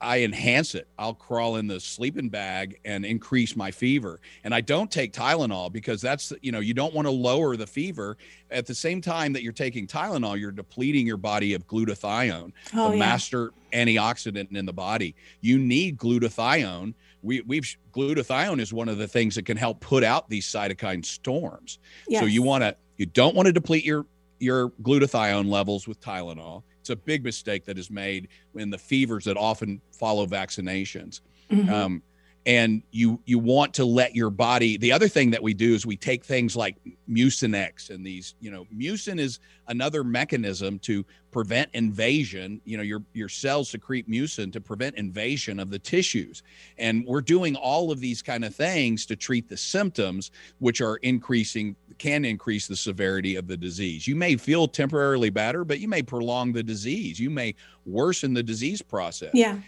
[0.00, 0.88] I enhance it.
[0.98, 4.20] I'll crawl in the sleeping bag and increase my fever.
[4.44, 7.66] And I don't take Tylenol because that's, you know, you don't want to lower the
[7.66, 8.16] fever.
[8.50, 12.90] At the same time that you're taking Tylenol, you're depleting your body of glutathione, oh,
[12.90, 12.98] the yeah.
[12.98, 15.14] master antioxidant in the body.
[15.40, 16.94] You need glutathione.
[17.22, 21.04] We, we've glutathione is one of the things that can help put out these cytokine
[21.04, 21.78] storms.
[22.08, 22.20] Yes.
[22.20, 24.06] So you want to, you don't want to deplete your
[24.40, 29.24] your glutathione levels with Tylenol it's a big mistake that is made in the fevers
[29.24, 31.20] that often follow vaccinations.
[31.50, 31.72] Mm-hmm.
[31.72, 32.02] Um,
[32.46, 35.84] and you you want to let your body the other thing that we do is
[35.84, 36.76] we take things like
[37.08, 39.38] mucinex and these you know mucin is
[39.68, 42.60] another mechanism to prevent invasion.
[42.64, 46.42] You know your your cells secrete mucin to prevent invasion of the tissues.
[46.78, 50.96] And we're doing all of these kind of things to treat the symptoms which are
[50.96, 54.06] increasing can increase the severity of the disease.
[54.06, 57.18] You may feel temporarily better but you may prolong the disease.
[57.18, 57.54] You may
[57.86, 59.30] worsen the disease process.
[59.34, 59.58] Yeah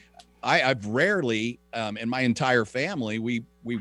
[0.43, 3.81] I, have rarely, um, in my entire family, we we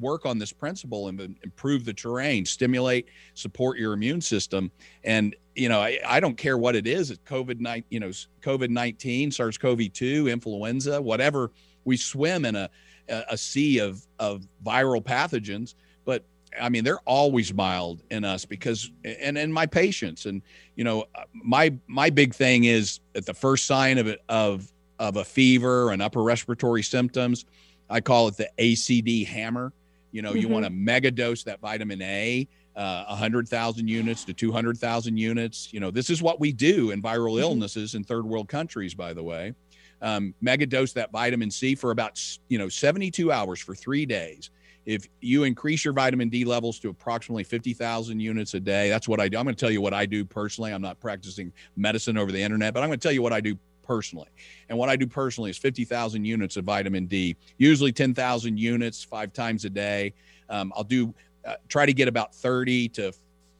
[0.00, 4.70] work on this principle and improve the terrain, stimulate, support your immune system,
[5.04, 8.10] and you know I, I don't care what it is, it's COVID nine, you know
[8.42, 11.50] COVID nineteen, SARS CoV two, influenza, whatever.
[11.84, 12.70] We swim in a
[13.08, 16.24] a, sea of of viral pathogens, but
[16.60, 20.42] I mean, they're always mild in us because, and in my patients, and
[20.76, 21.04] you know,
[21.34, 25.90] my my big thing is at the first sign of it of of a fever
[25.90, 27.44] and upper respiratory symptoms,
[27.90, 29.72] I call it the ACD hammer.
[30.10, 30.38] You know, mm-hmm.
[30.38, 35.72] you want to mega dose that vitamin A, uh, 100,000 units to 200,000 units.
[35.72, 37.42] You know, this is what we do in viral mm-hmm.
[37.42, 39.54] illnesses in third world countries, by the way.
[40.00, 44.50] Um, mega dose that vitamin C for about, you know, 72 hours for three days
[44.88, 49.20] if you increase your vitamin D levels to approximately 50,000 units a day, that's what
[49.20, 49.36] I do.
[49.36, 50.72] I'm going to tell you what I do personally.
[50.72, 53.42] I'm not practicing medicine over the internet, but I'm going to tell you what I
[53.42, 53.58] do
[53.88, 54.28] personally.
[54.68, 59.32] And what I do personally is 50,000 units of vitamin D, usually 10,000 units five
[59.32, 60.12] times a day.
[60.50, 61.14] Um, I'll do
[61.46, 63.12] uh, try to get about 30 to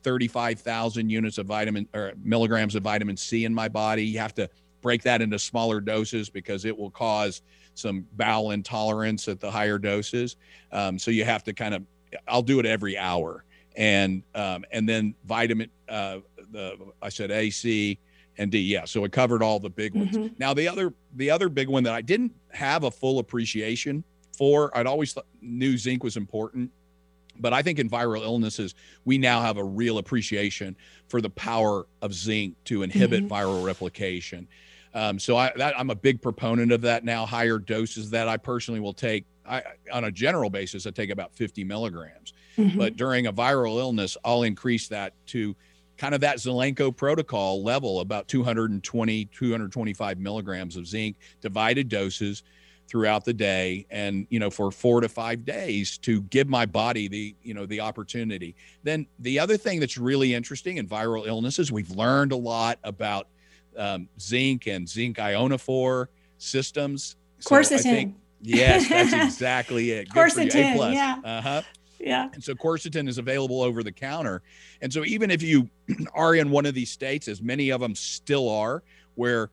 [0.03, 4.05] 35,000 units of vitamin or milligrams of vitamin C in my body.
[4.05, 4.51] You have to
[4.83, 7.41] break that into smaller doses because it will cause
[7.75, 10.37] some bowel intolerance at the higher doses.
[10.73, 11.83] Um, so you have to kind of,
[12.29, 13.45] I'll do it every hour.
[13.77, 16.19] And um, and then vitamin, uh,
[16.51, 17.99] the I said A, C,
[18.39, 18.61] and D.
[18.61, 20.17] Yeah, so it covered all the big ones.
[20.17, 20.35] Mm-hmm.
[20.39, 24.05] Now the other the other big one that I didn't have a full appreciation
[24.37, 26.71] for, I'd always th- knew zinc was important,
[27.41, 28.75] but I think in viral illnesses
[29.05, 30.77] we now have a real appreciation
[31.09, 33.35] for the power of zinc to inhibit mm-hmm.
[33.35, 34.47] viral replication.
[34.95, 37.27] Um, so I, that, I'm a big proponent of that now.
[37.27, 39.27] Higher doses that I personally will take.
[39.47, 39.63] I,
[39.93, 42.33] on a general basis, I take about 50 milligrams.
[42.57, 42.79] Mm-hmm.
[42.79, 45.55] But during a viral illness, I'll increase that to
[45.99, 52.43] kind of that Zelenko protocol level, about 220, 225 milligrams of zinc, divided doses
[52.89, 57.07] throughout the day and you know for 4 to 5 days to give my body
[57.07, 61.71] the you know the opportunity then the other thing that's really interesting in viral illnesses
[61.71, 63.29] we've learned a lot about
[63.79, 66.07] um, zinc and zinc ionophore
[66.39, 67.17] systems.
[67.45, 68.13] Quercetin.
[68.13, 70.09] So yes, that's exactly it.
[70.11, 71.21] Quercetin, yeah.
[71.25, 71.63] Uh-huh.
[71.99, 72.29] Yeah.
[72.33, 74.43] And so quercetin is available over the counter.
[74.83, 75.69] And so even if you
[76.15, 78.83] are in one of these states, as many of them still are,
[79.15, 79.51] where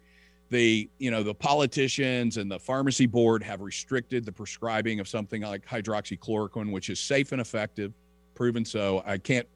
[0.50, 5.42] the you know the politicians and the pharmacy board have restricted the prescribing of something
[5.42, 7.94] like hydroxychloroquine, which is safe and effective,
[8.36, 9.02] proven so.
[9.06, 9.48] I can't,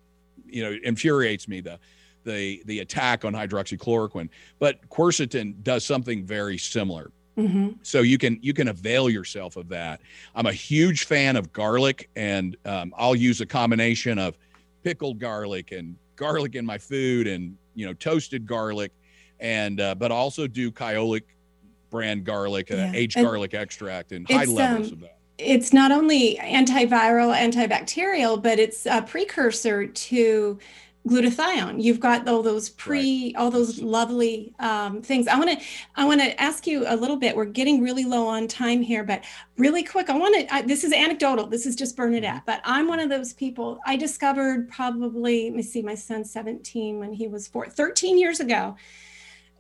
[0.48, 1.80] you know, infuriates me the
[2.24, 4.30] the the attack on hydroxychloroquine.
[4.58, 7.12] But quercetin does something very similar.
[7.40, 7.70] Mm-hmm.
[7.84, 10.02] So you can you can avail yourself of that.
[10.36, 14.38] I'm a huge fan of garlic, and um, I'll use a combination of
[14.84, 18.92] pickled garlic and garlic in my food, and you know toasted garlic,
[19.40, 21.24] and uh, but also do Kyolic
[21.90, 22.92] brand garlic, uh, yeah.
[22.94, 28.42] aged and garlic extract, and high levels um, of that it's not only antiviral, antibacterial,
[28.42, 30.60] but it's a precursor to
[31.10, 33.36] glutathione you've got all those pre right.
[33.36, 37.18] all those lovely um, things i want to i want to ask you a little
[37.18, 39.24] bit we're getting really low on time here but
[39.58, 42.46] really quick i want to this is anecdotal this is just bernadette mm-hmm.
[42.46, 47.00] but i'm one of those people i discovered probably let me see my son 17
[47.00, 48.76] when he was four 13 years ago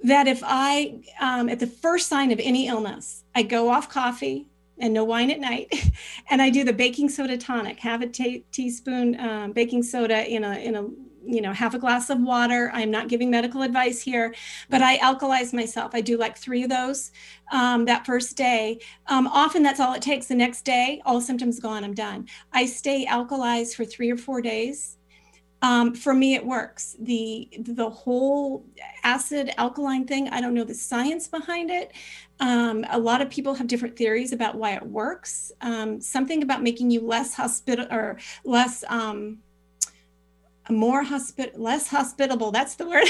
[0.03, 4.47] that if i um, at the first sign of any illness i go off coffee
[4.79, 5.91] and no wine at night.
[6.29, 7.79] and I do the baking soda tonic.
[7.79, 10.87] Have a t- teaspoon um, baking soda in a in a
[11.25, 12.71] you know half a glass of water.
[12.73, 14.33] I'm not giving medical advice here
[14.69, 15.91] but i alkalize myself.
[15.93, 17.11] I do like three of those
[17.51, 18.79] um, that first day.
[19.07, 20.27] Um, often that's all it takes.
[20.27, 21.83] The next day all symptoms gone.
[21.83, 22.27] I'm done.
[22.53, 24.97] I stay alkalized for three or four days.
[25.61, 26.95] Um, for me it works.
[26.99, 28.65] The the whole
[29.03, 31.91] acid alkaline thing i don't know the science behind it.
[32.39, 35.51] Um, a lot of people have different theories about why it works.
[35.61, 39.39] Um, something about making you less hospital or less um,
[40.69, 43.07] more hospit less hospitable that's the word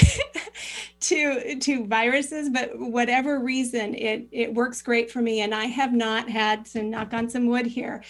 [1.00, 5.92] to to viruses but whatever reason it it works great for me and i have
[5.92, 8.02] not had to knock on some wood here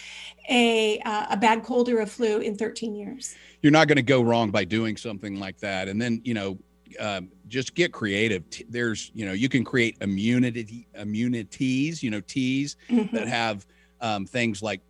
[0.49, 4.01] a uh, a bad cold or a flu in 13 years you're not going to
[4.01, 6.57] go wrong by doing something like that and then you know
[6.99, 12.75] um, just get creative there's you know you can create immunity immunities you know teas
[12.89, 13.15] mm-hmm.
[13.15, 13.65] that have
[14.01, 14.81] um, things like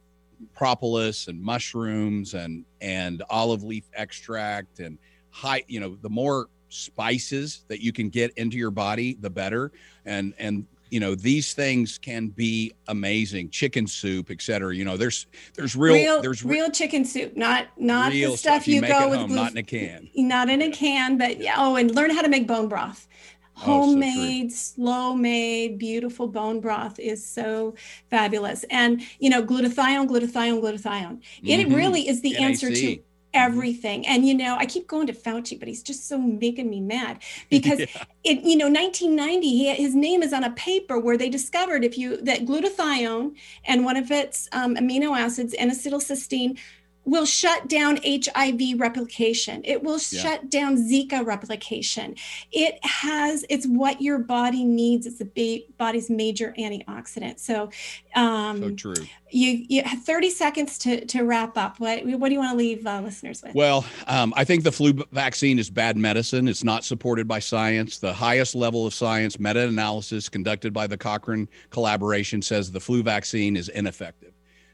[0.54, 4.98] propolis and mushrooms and and olive leaf extract and
[5.30, 9.72] high you know the more spices that you can get into your body the better.
[10.06, 13.50] And and you know these things can be amazing.
[13.50, 17.68] Chicken soup etc you know there's there's real, real there's re- real chicken soup not
[17.78, 18.68] not the stuff, stuff.
[18.68, 20.10] You, you go with home, not in a can.
[20.16, 21.56] not in a can but yeah.
[21.58, 23.08] oh and learn how to make bone broth
[23.54, 27.76] homemade, oh, so slow made, beautiful bone broth is so
[28.10, 28.66] fabulous.
[28.70, 31.20] And, you know, glutathione, glutathione, glutathione.
[31.22, 31.48] Mm-hmm.
[31.48, 32.42] It really is the NAC.
[32.42, 32.98] answer to
[33.34, 34.06] everything.
[34.08, 37.22] And you know, I keep going to Fauci, but he's just so making me mad
[37.50, 38.04] because yeah.
[38.24, 41.98] it, you know, 1990, he, his name is on a paper where they discovered if
[41.98, 43.36] you that glutathione
[43.66, 46.58] and one of its um, amino acids, N-acetylcysteine,
[47.06, 49.62] will shut down HIV replication.
[49.64, 50.22] It will yeah.
[50.22, 52.16] shut down Zika replication.
[52.52, 55.06] It has, it's what your body needs.
[55.06, 57.40] It's the body's major antioxidant.
[57.40, 57.72] So,
[58.16, 59.06] um, so true.
[59.32, 61.80] You, you have 30 seconds to, to wrap up.
[61.80, 63.56] What, what do you want to leave uh, listeners with?
[63.56, 66.48] Well, um, I think the flu vaccine is bad medicine.
[66.48, 67.98] It's not supported by science.
[67.98, 73.02] The highest level of science, meta analysis conducted by the Cochrane collaboration, says the flu
[73.02, 74.34] vaccine is ineffective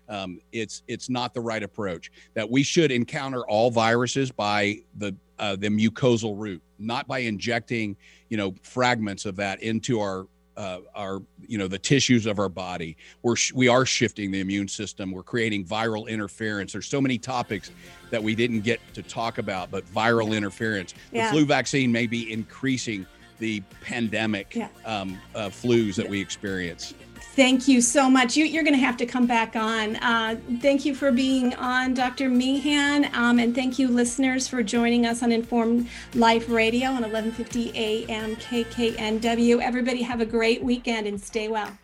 [0.09, 2.11] um, it's it's not the right approach.
[2.33, 7.95] That we should encounter all viruses by the uh, the mucosal route, not by injecting
[8.29, 10.27] you know fragments of that into our
[10.57, 14.39] uh, our you know the tissues of our body we're sh- we are shifting the
[14.39, 17.69] immune system we're creating viral interference there's so many topics
[18.09, 21.27] that we didn't get to talk about but viral interference yeah.
[21.27, 23.05] the flu vaccine may be increasing
[23.37, 24.67] the pandemic yeah.
[24.83, 26.95] um, uh, flus that we experience
[27.37, 28.35] Thank you so much.
[28.35, 29.97] You, are going to have to come back on.
[29.97, 32.29] Uh, thank you for being on, Dr.
[32.29, 37.77] Meehan, um, and thank you, listeners, for joining us on Informed Life Radio on 1150
[37.77, 39.61] AM KKNW.
[39.61, 41.77] Everybody have a great weekend and stay well.